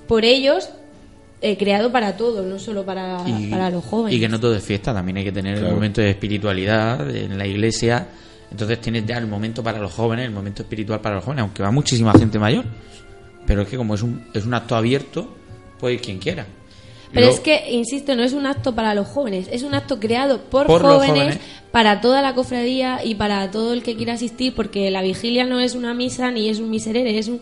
[0.08, 0.70] por ellos
[1.42, 4.16] eh, creado para todos, no solo para, y, para los jóvenes.
[4.16, 7.38] y que no todo es fiesta, también hay que tener el momento de espiritualidad en
[7.38, 8.08] la iglesia.
[8.52, 11.64] Entonces tienes ya el momento para los jóvenes, el momento espiritual para los jóvenes, aunque
[11.64, 12.66] va muchísima gente mayor.
[13.48, 15.36] Pero es que como es un, es un acto abierto,
[15.80, 16.46] puede ir quien quiera.
[17.14, 20.00] Pero Luego- es que, insisto, no es un acto para los jóvenes, es un acto
[20.00, 21.40] creado por, jóvenes, jóvenes.
[21.72, 25.60] para toda la cofradía y para todo el que quiera asistir, porque la vigilia no
[25.60, 27.42] es una misa ni es un miserere, es un,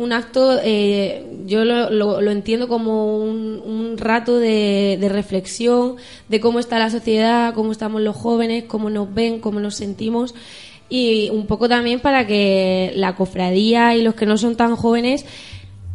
[0.00, 5.96] un acto, eh, yo lo, lo- lo entiendo como un, rato de, reflexión
[6.28, 10.34] de cómo está la sociedad, cómo estamos los jóvenes, cómo nos ven, cómo nos sentimos.
[10.88, 15.26] Y un poco también para que la cofradía y los que no son tan jóvenes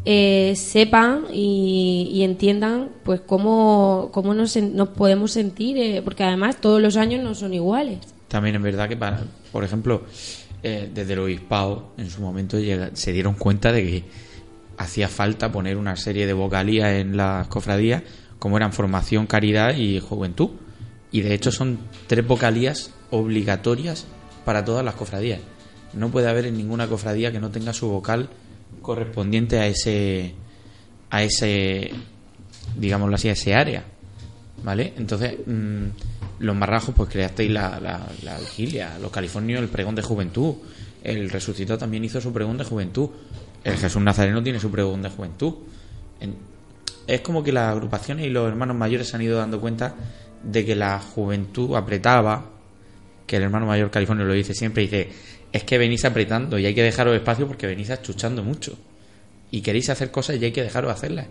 [0.05, 6.79] eh, sepan y, entiendan pues cómo, cómo nos, nos podemos sentir, eh, porque además todos
[6.79, 7.97] los años no son iguales.
[8.27, 10.03] También es verdad que, para, por ejemplo,
[10.67, 12.57] eh, desde el obispado en su momento
[12.93, 14.03] se dieron cuenta de que
[14.79, 18.01] hacía falta poner una serie de vocalías en las cofradías,
[18.39, 20.49] como eran formación, caridad y juventud.
[21.11, 24.07] Y de hecho son tres vocalías obligatorias
[24.43, 25.39] para todas las cofradías.
[25.93, 28.29] No puede haber en ninguna cofradía que no tenga su vocal
[28.81, 30.33] correspondiente a ese
[31.11, 31.91] a ese
[32.75, 33.85] digámoslo así a ese área
[34.65, 34.93] ¿vale?
[34.97, 35.85] Entonces, mm,
[36.39, 38.07] los marrajos, pues creasteis la,
[38.39, 40.55] vigilia, los californios el pregón de juventud,
[41.03, 43.09] el resucitado también hizo su pregón de juventud,
[43.63, 45.53] el Jesús Nazareno tiene su pregón de juventud.
[46.19, 46.35] En-
[47.07, 49.93] es como que las agrupaciones y los hermanos mayores se han ido dando cuenta
[50.43, 52.49] de que la juventud apretaba,
[53.27, 55.09] que el hermano mayor californio lo dice siempre, dice,
[55.51, 58.75] es que venís apretando y hay que dejaros espacio porque venís achuchando mucho.
[59.51, 61.27] Y queréis hacer cosas y hay que dejaros hacerlas.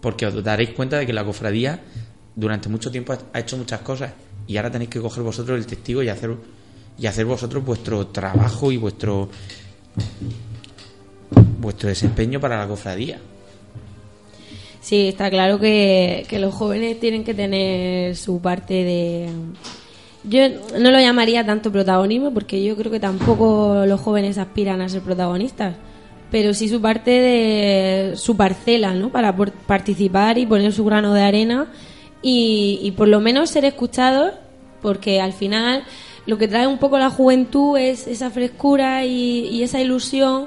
[0.00, 1.80] Porque os daréis cuenta de que la cofradía
[2.36, 4.12] durante mucho tiempo ha- hecho muchas cosas
[4.46, 6.34] y ahora tenéis que coger vosotros el testigo y hacer
[6.98, 9.28] y hacer vosotros vuestro trabajo y vuestro
[11.60, 13.18] vuestro desempeño para la cofradía.
[14.80, 19.28] Sí, está claro que, que los jóvenes tienen que tener su parte de...
[20.24, 20.40] Yo
[20.78, 25.00] no lo llamaría tanto protagonismo porque yo creo que tampoco los jóvenes aspiran a ser
[25.02, 25.74] protagonistas,
[26.30, 29.10] pero sí su parte de su parcela, ¿no?
[29.10, 31.66] Para participar y poner su grano de arena
[32.24, 34.32] y, y por lo menos ser escuchados
[34.84, 35.84] porque al final
[36.26, 40.46] lo que trae un poco la juventud es esa frescura y, esa ilusión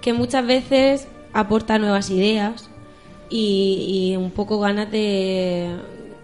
[0.00, 2.68] que muchas veces aporta nuevas ideas
[3.30, 5.76] y, un poco ganas de,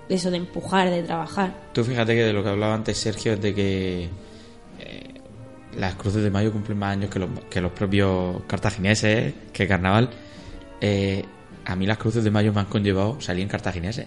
[0.09, 1.55] eso, de empujar, de trabajar.
[1.73, 4.09] Tú fíjate que de lo que hablaba antes Sergio es de que
[4.81, 5.15] eh,
[5.77, 10.11] las cruces de mayo cumplen más años que los, que los propios cartagineses, que carnaval.
[10.81, 11.25] Eh,
[11.65, 14.07] a mí las cruces de mayo me han conllevado salir en cartagineses.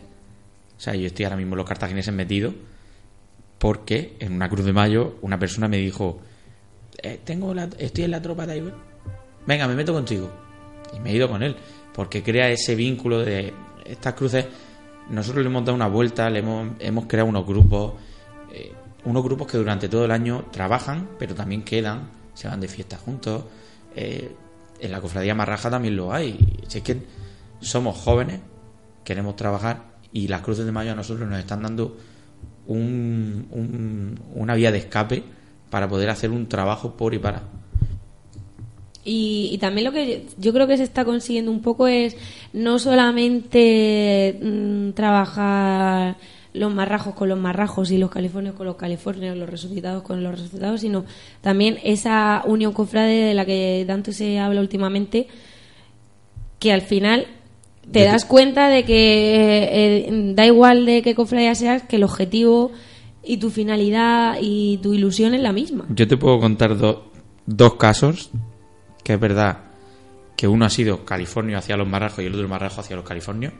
[0.77, 2.53] O sea, yo estoy ahora mismo en los cartagineses metido
[3.57, 6.19] porque en una cruz de mayo una persona me dijo,
[7.01, 8.73] eh, tengo estoy en la tropa de ahí,
[9.45, 10.29] venga, me meto contigo.
[10.95, 11.55] Y me he ido con él,
[11.93, 13.53] porque crea ese vínculo de
[13.85, 14.45] estas cruces.
[15.09, 17.93] Nosotros le hemos dado una vuelta, le hemos, hemos creado unos grupos,
[18.53, 18.71] eh,
[19.05, 22.97] unos grupos que durante todo el año trabajan, pero también quedan, se van de fiesta
[22.97, 23.43] juntos.
[23.95, 24.31] Eh,
[24.79, 26.37] en la cofradía Marraja también lo hay.
[26.67, 27.01] Si es que
[27.59, 28.39] somos jóvenes,
[29.03, 31.97] queremos trabajar y las cruces de mayo a nosotros nos están dando
[32.67, 35.23] un- un- una vía de escape
[35.69, 37.43] para poder hacer un trabajo por y para.
[39.09, 42.17] Y, también lo que yo creo que se está consiguiendo un poco es
[42.51, 46.17] no solamente mm, trabajar
[46.53, 50.33] los marrajos con los marrajos y los californios con los californios, los resucitados con los
[50.33, 51.05] resucitados, sino
[51.39, 55.27] también esa unión cofrade de la que tanto se habla últimamente,
[56.59, 57.27] que al final
[57.91, 62.71] te das cuenta de que eh, da igual de qué cofradía seas, que el objetivo
[63.23, 65.85] y tu finalidad y tu ilusión es la misma.
[65.89, 67.11] Yo te puedo contar do-
[67.45, 68.29] dos casos
[69.03, 69.59] que es verdad
[70.35, 73.53] que uno ha sido californio hacia los marrajos y el otro marrajo hacia los californios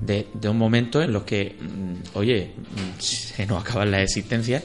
[0.00, 4.62] de, de un momento en los que mm, oye mm, se nos acaban las existencias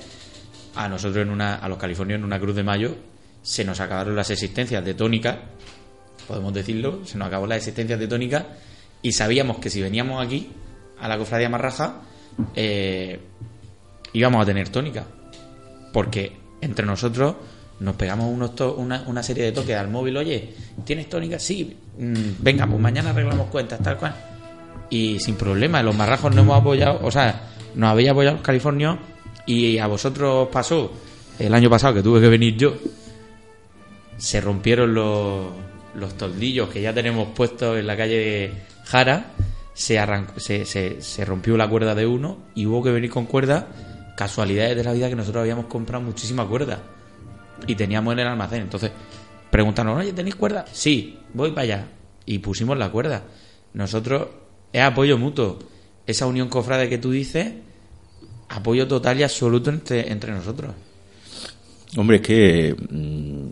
[0.75, 2.95] a nosotros en una a los californios en una cruz de mayo
[3.41, 5.41] se nos acabaron las existencias de tónica
[6.27, 8.47] podemos decirlo se nos acabó las existencias de tónica
[9.01, 10.49] y sabíamos que si veníamos aquí
[10.99, 12.01] a la cofradía marraja
[12.55, 13.19] eh,
[14.13, 15.05] íbamos a tener tónica
[15.93, 17.35] porque entre nosotros
[17.79, 21.37] nos pegamos unos una, una serie de toques al móvil, oye, ¿tienes tónica?
[21.37, 24.13] Sí, Mm, venga, pues mañana arreglamos cuentas, tal cual.
[24.89, 25.83] y sin problema.
[25.83, 28.97] Los marrajos no hemos apoyado, o sea, nos habéis apoyado los californios
[29.45, 30.91] y a vosotros pasó
[31.39, 32.73] el año pasado que tuve que venir yo.
[34.17, 35.47] Se rompieron los,
[35.95, 38.51] los toldillos que ya tenemos puestos en la calle
[38.87, 39.33] Jara.
[39.73, 43.25] Se, arrancó, se, se, se rompió la cuerda de uno y hubo que venir con
[43.25, 43.67] cuerda.
[44.15, 46.81] Casualidades de la vida que nosotros habíamos comprado muchísima cuerda
[47.65, 48.61] y teníamos en el almacén.
[48.61, 48.91] Entonces
[49.49, 50.65] preguntaron, oye, ¿tenéis cuerda?
[50.71, 51.87] Sí, voy para allá.
[52.25, 53.23] Y pusimos la cuerda.
[53.73, 54.27] Nosotros
[54.73, 55.59] es apoyo mutuo.
[56.05, 57.53] Esa unión cofrade que tú dices,
[58.49, 60.73] apoyo total y absoluto entre, entre nosotros.
[61.95, 63.47] Hombre, es que mm,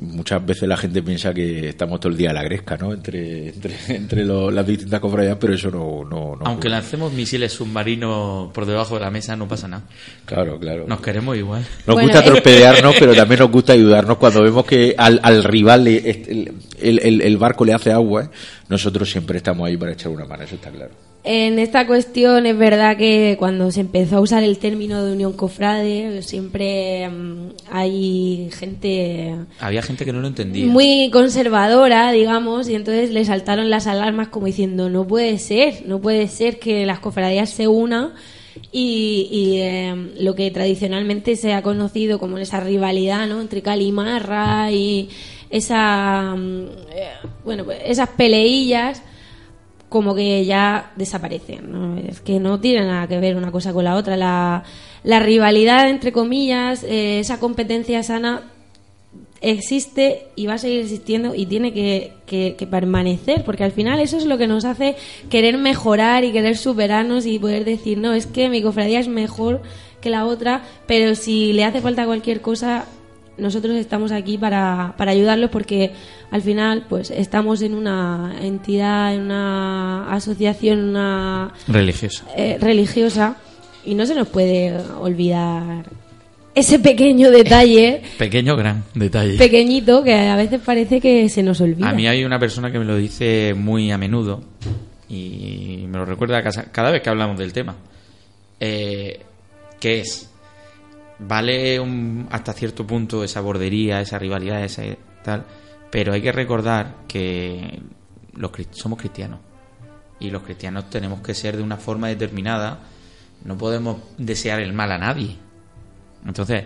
[0.00, 2.92] muchas veces la gente piensa que estamos todo el día a la gresca, ¿no?
[2.92, 6.04] Entre, entre, entre lo- las distintas cofradías, pero eso no...
[6.04, 9.84] no, no Aunque lancemos misiles submarinos por debajo de la mesa, no pasa nada.
[10.24, 10.86] Claro, claro.
[10.86, 11.62] Nos queremos igual.
[11.86, 12.30] Nos Bueno, gusta eh.
[12.32, 16.98] torpedearnos, pero también nos gusta ayudarnos cuando vemos que al, al rival le- el, el-
[17.00, 18.24] el- el barco le hace agua.
[18.24, 18.28] ¿eh?
[18.68, 20.92] Nosotros siempre estamos ahí para echar una mano, eso está claro.
[21.22, 25.34] En esta cuestión es verdad que cuando se empezó a usar el término de unión
[25.34, 30.64] cofrade, siempre mm, hay gente Había gente que no lo entendía.
[30.64, 36.00] muy conservadora, digamos, y entonces le saltaron las alarmas como diciendo, no puede ser, no
[36.00, 38.12] puede ser que las cofradías se unan
[38.72, 43.42] y, y, eh, lo que tradicionalmente se ha conocido como esa rivalidad ¿no?
[43.42, 45.10] entre Cali y Marra y
[45.50, 46.64] esa, mm,
[46.94, 47.10] eh,
[47.44, 49.02] bueno, pues esas peleillas
[49.90, 51.70] como que ya desaparecen.
[51.70, 51.98] ¿no?
[51.98, 54.16] Es que no tiene nada que ver una cosa con la otra.
[54.16, 54.62] La,
[55.04, 58.44] la rivalidad, entre comillas, eh, esa competencia sana
[59.42, 63.98] existe y va a seguir existiendo y tiene que, que- que permanecer, porque al final
[64.00, 64.96] eso es lo que nos hace
[65.30, 69.62] querer mejorar y querer superarnos y poder decir, no, es que mi cofradía es mejor
[70.00, 72.84] que la otra, pero si le hace falta cualquier cosa,
[73.38, 75.92] nosotros estamos aquí para, para ayudarlos porque
[76.30, 82.24] al final pues estamos en una entidad, en una asociación, una Religiosa.
[82.36, 83.36] eh, religiosa
[83.84, 85.86] y no se nos puede olvidar
[86.54, 89.38] ese pequeño detalle Pequeño gran detalle.
[89.38, 91.88] pequeñito que a veces parece que se nos olvida.
[91.88, 94.42] A mí hay una persona que me lo dice muy a menudo
[95.08, 97.74] y me lo recuerda casa- cada vez que hablamos del tema.
[98.60, 99.20] Eh,
[99.80, 100.29] que es,
[101.20, 105.44] vale un- hasta cierto punto esa bordería, esa rivalidad, ese tal,
[105.90, 107.80] pero hay que recordar que
[108.34, 109.40] los somos cristianos
[110.18, 112.80] y los cristianos tenemos que ser de una forma determinada,
[113.44, 115.36] no podemos desear el mal a nadie.
[116.26, 116.64] Entonces,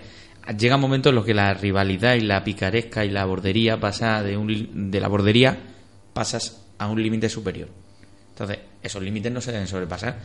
[0.59, 4.23] llega un momento en los que la rivalidad y la picaresca y la bordería pasa
[4.23, 5.57] de un de la bordería
[6.13, 7.69] pasas a un límite superior.
[8.31, 10.19] Entonces, esos límites no se deben sobrepasar.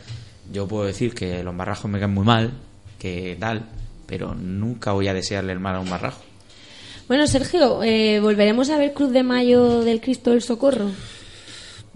[0.52, 2.52] Yo puedo decir que los marrajos me caen muy mal,
[2.98, 3.66] que tal,
[4.10, 6.20] pero nunca voy a desearle el mal a un marrajo.
[7.06, 10.90] Bueno, Sergio, eh, ¿volveremos a ver Cruz de Mayo del Cristo del Socorro?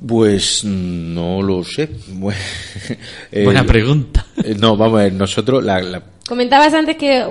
[0.07, 1.89] Pues no lo sé.
[2.13, 2.39] Bueno,
[3.33, 4.27] eh, Buena pregunta.
[4.43, 7.23] eh, No, vamos a ver, nosotros la, la- Comentabas antes que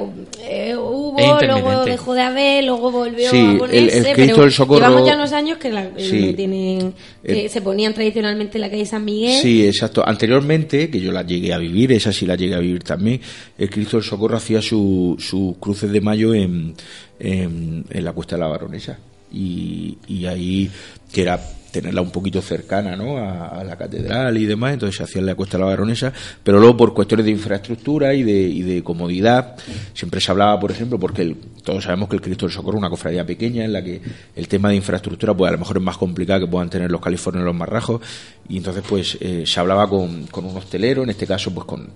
[0.48, 4.42] eh, hubo, luego dejó de haber, luego volvió Sí, a el- ponerse, el Cristo pero
[4.44, 6.34] del Socorro- llevamos ya unos años que, la- Sí.
[6.36, 6.94] tienen,
[7.26, 9.42] que Eh, se ponían tradicionalmente en la calle San Miguel.
[9.42, 10.08] Sí, exacto.
[10.08, 13.20] Anteriormente, que yo la llegué a vivir, esa sí la llegué a vivir también,
[13.58, 16.76] el Cristo del Socorro hacía su- sus cruces de mayo en,
[17.20, 19.00] en, en la Cuesta de la Baronesa.
[19.32, 20.70] Y, y ahí,
[21.12, 21.40] que era
[21.74, 23.18] tenerla un poquito cercana ¿no?
[23.18, 26.14] a, la catedral y demás, entonces se hacía en la Cuesta de la Baronesa,
[26.44, 29.56] pero luego por cuestiones de infraestructura y de, comodidad,
[29.94, 32.90] siempre se hablaba, por ejemplo, porque todos sabemos que el Cristo del Socorro es una
[32.92, 34.00] cofradía pequeña en la que
[34.36, 37.02] el tema de infraestructura pues a lo mejor es más complicado que puedan tener los
[37.02, 38.02] californios los marrajos,
[38.48, 41.90] y entonces pues eh, se hablaba con, un hostelero, en este caso pues con,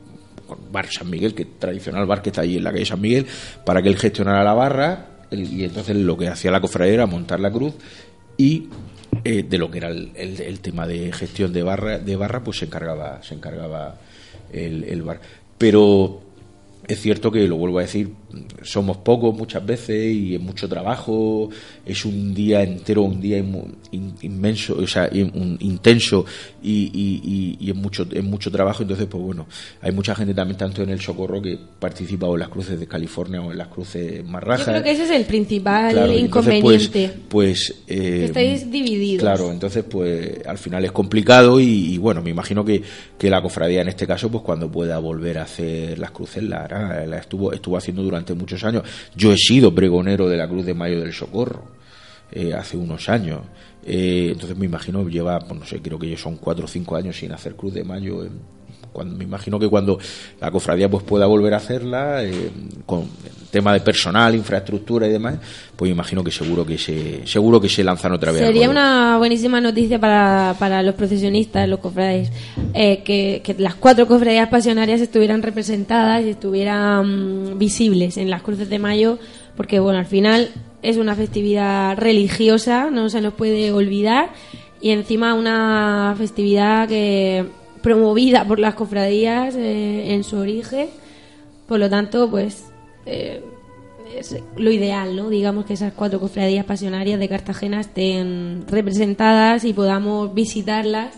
[0.48, 3.28] con Bar San Miguel, que tradicional bar que está ahí en la calle San Miguel,
[3.64, 7.40] para que él gestionara la barra, y entonces lo que hacía la cofradía era montar
[7.40, 7.74] la cruz
[8.38, 8.70] y
[9.24, 12.44] eh, de lo que era el, el- el tema de gestión de barra, de barra
[12.44, 13.96] pues se encargaba, se encargaba
[14.52, 15.20] el, el bar.
[15.58, 16.22] Pero
[16.88, 18.12] es cierto que, lo vuelvo a decir,
[18.62, 21.50] somos pocos muchas veces y es mucho trabajo,
[21.86, 26.26] es un día entero, un día in- inmenso, o sea, in- un- intenso
[26.62, 29.48] y, y, y- y es, mucho, es mucho trabajo, entonces, pues bueno,
[29.82, 32.86] hay mucha gente también, tanto en el Socorro, que participa o en las cruces de
[32.88, 34.66] California o en las cruces más Yo rajas.
[34.68, 37.20] creo que ese es el principal Claro, y entonces, pues- inconveniente.
[37.30, 39.22] Pues, eh, estáis divididos.
[39.22, 42.82] Claro, entonces pues al final es complicado y, y, bueno, me imagino que,
[43.18, 46.64] que la cofradía en este caso pues cuando pueda volver a hacer las cruces la
[46.64, 48.84] hará, la estuvo, estuvo haciendo durante muchos años.
[49.16, 51.64] Yo he sido pregonero de la Cruz de Mayo del Socorro
[52.32, 53.42] eh, hace unos años.
[53.86, 57.18] Eh, entonces me imagino lleva, pues, no sé, creo que son cuatro o cinco años
[57.18, 58.40] sin hacer Cruz de Mayo en
[58.98, 60.00] cuando, me imagino que cuando
[60.42, 62.50] la cofradía pues pueda volver a hacerla, eh,
[62.84, 65.36] con el tema de personal, infraestructura y demás,
[65.76, 68.42] pues imagino que seguro que se, seguro que se lanzan otra vez.
[68.42, 72.32] Sería una buenísima noticia para, para los procesionistas, los cofrades,
[72.74, 78.68] eh, que, que las cuatro cofradías pasionarias estuvieran representadas y estuvieran visibles en las cruces
[78.68, 79.20] de mayo,
[79.56, 80.50] porque bueno, al final
[80.82, 84.32] es una festividad religiosa, no se nos puede olvidar,
[84.82, 87.46] y encima una festividad que
[87.82, 90.90] promovida por las cofradías eh, en su origen,
[91.68, 92.66] por lo tanto, pues
[93.06, 93.44] eh,
[94.16, 95.30] es lo ideal, ¿no?
[95.30, 101.14] Digamos que esas cuatro cofradías pasionarias de Cartagena estén representadas y podamos visitarlas.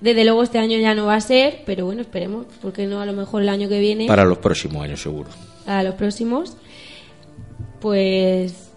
[0.00, 3.06] Desde luego este año ya no va a ser, pero bueno, esperemos, porque no a
[3.06, 5.28] lo mejor el año que viene, Para los próximos años, seguro.
[5.66, 6.56] a los próximos.
[7.80, 8.69] Pues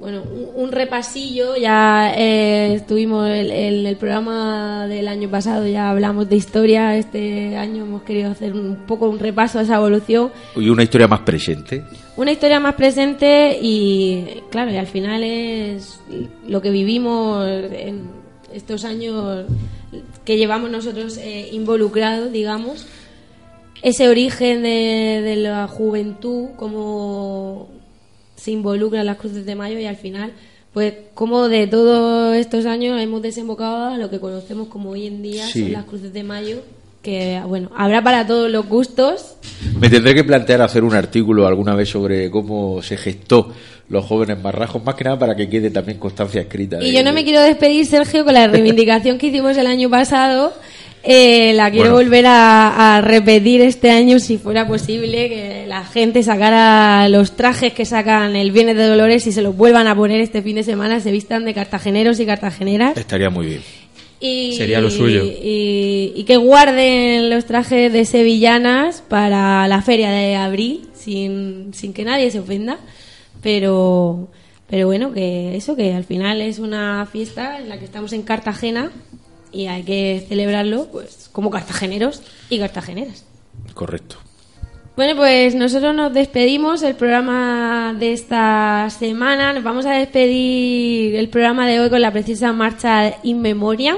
[0.00, 5.90] bueno, un, un repasillo, ya eh, estuvimos en el, el programa del año pasado, ya
[5.90, 10.32] hablamos de historia, este año hemos querido hacer un poco un repaso a esa evolución
[10.56, 11.84] Y una historia más presente.
[12.16, 16.00] una historia más presente y claro, y al final es
[16.48, 18.08] lo que vivimos en
[18.54, 19.44] estos años
[20.24, 22.86] que llevamos nosotros eh, involucrados, digamos,
[23.82, 27.68] ese origen de, de la juventud, cómo
[28.40, 30.32] se involucra en las cruces de mayo y al final,
[30.72, 35.22] pues como de todos estos años hemos desembocado a lo que conocemos como hoy en
[35.22, 35.62] día Sí.
[35.64, 36.58] son las cruces de mayo,
[37.02, 39.36] que bueno, habrá para todos los gustos,
[39.78, 43.52] Me tendré que plantear hacer un artículo alguna vez sobre cómo se gestó
[43.88, 46.78] los jóvenes marrajos, más que nada para que quede también constancia escrita.
[46.80, 49.90] Y de- yo no me quiero despedir, Sergio, con la reivindicación que hicimos el año
[49.90, 50.52] pasado.
[51.02, 52.04] Eh, la quiero Bueno.
[52.04, 57.72] volver a, a repetir este año, si fuera posible, que la gente sacara los trajes
[57.72, 60.62] que sacan el Viernes de Dolores y se los vuelvan a poner este fin de
[60.62, 62.96] semana, se vistan de cartageneros y cartageneras.
[62.98, 63.62] Estaría muy bien.
[64.22, 65.24] Y, Sería lo suyo.
[65.24, 71.94] Y, y que guarden los trajes de sevillanas para la feria de abril, sin, sin
[71.94, 72.76] que nadie se ofenda.
[73.42, 74.28] Pero,
[74.68, 78.20] pero bueno, que eso, que al final es una fiesta en la que estamos en
[78.20, 78.90] Cartagena
[79.52, 83.24] y hay que celebrarlo pues como cartageneros y cartageneras.
[83.74, 84.16] Correcto.
[84.96, 89.52] Bueno, pues nosotros nos despedimos el programa de esta semana.
[89.52, 93.96] Nos vamos a despedir el programa de hoy con la precisa marcha In Memoriam.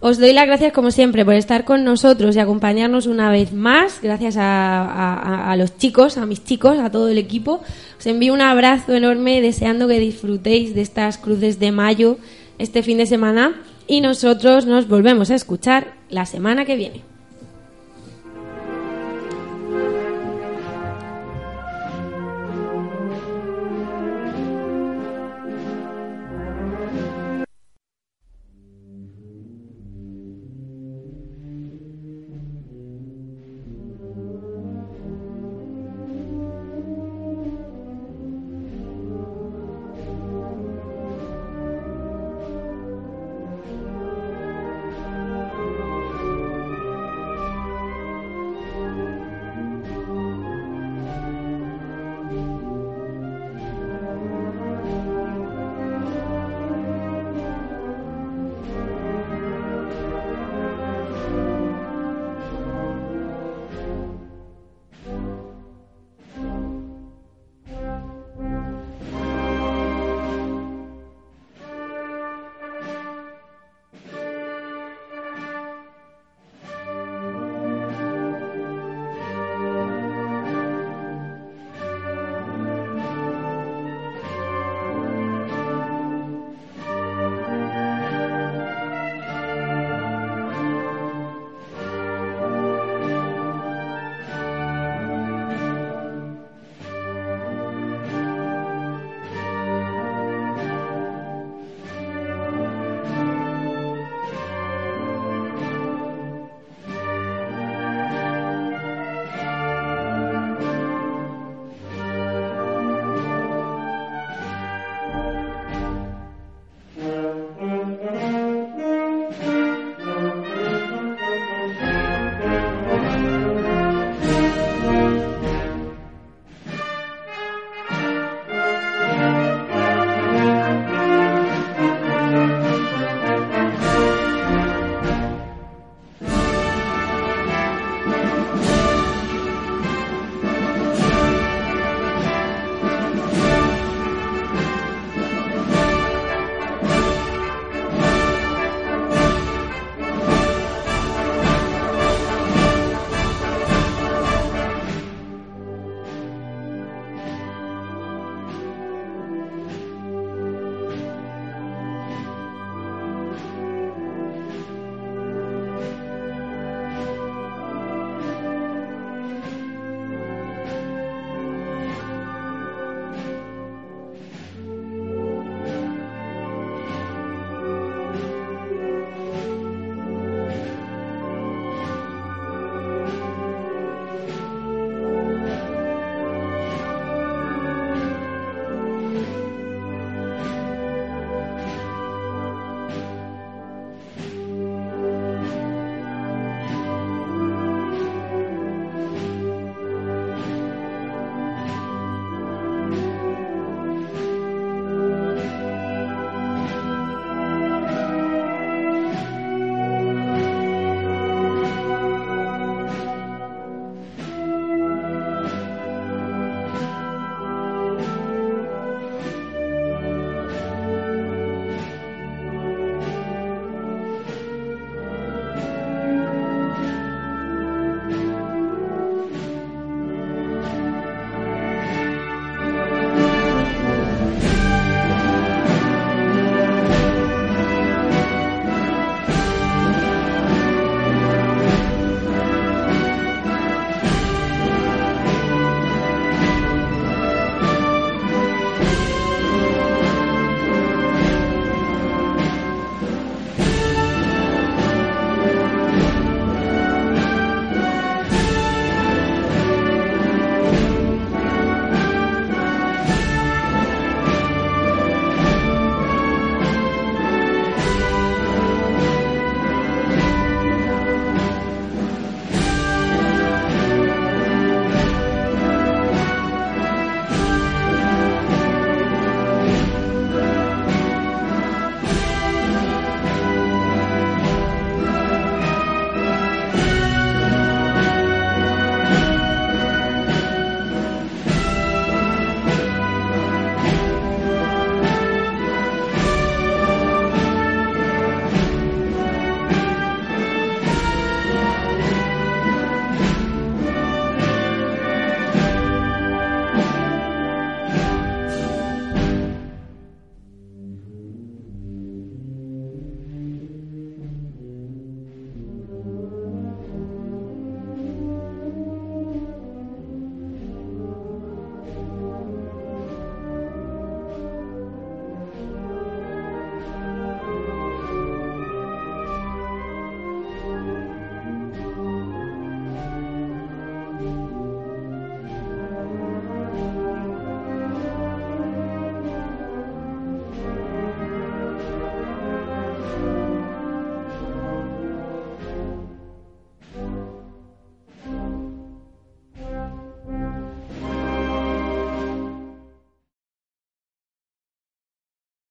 [0.00, 4.00] Os doy las gracias, como siempre, por estar con nosotros y acompañarnos una vez más.
[4.02, 7.62] Gracias a, a- a los chicos, a mis chicos, a todo el equipo.
[7.98, 12.18] Os envío un abrazo enorme, deseando que disfrutéis de estas cruces de mayo
[12.58, 13.62] este fin de semana.
[13.86, 17.11] Y nosotros nos volvemos a escuchar la semana que viene.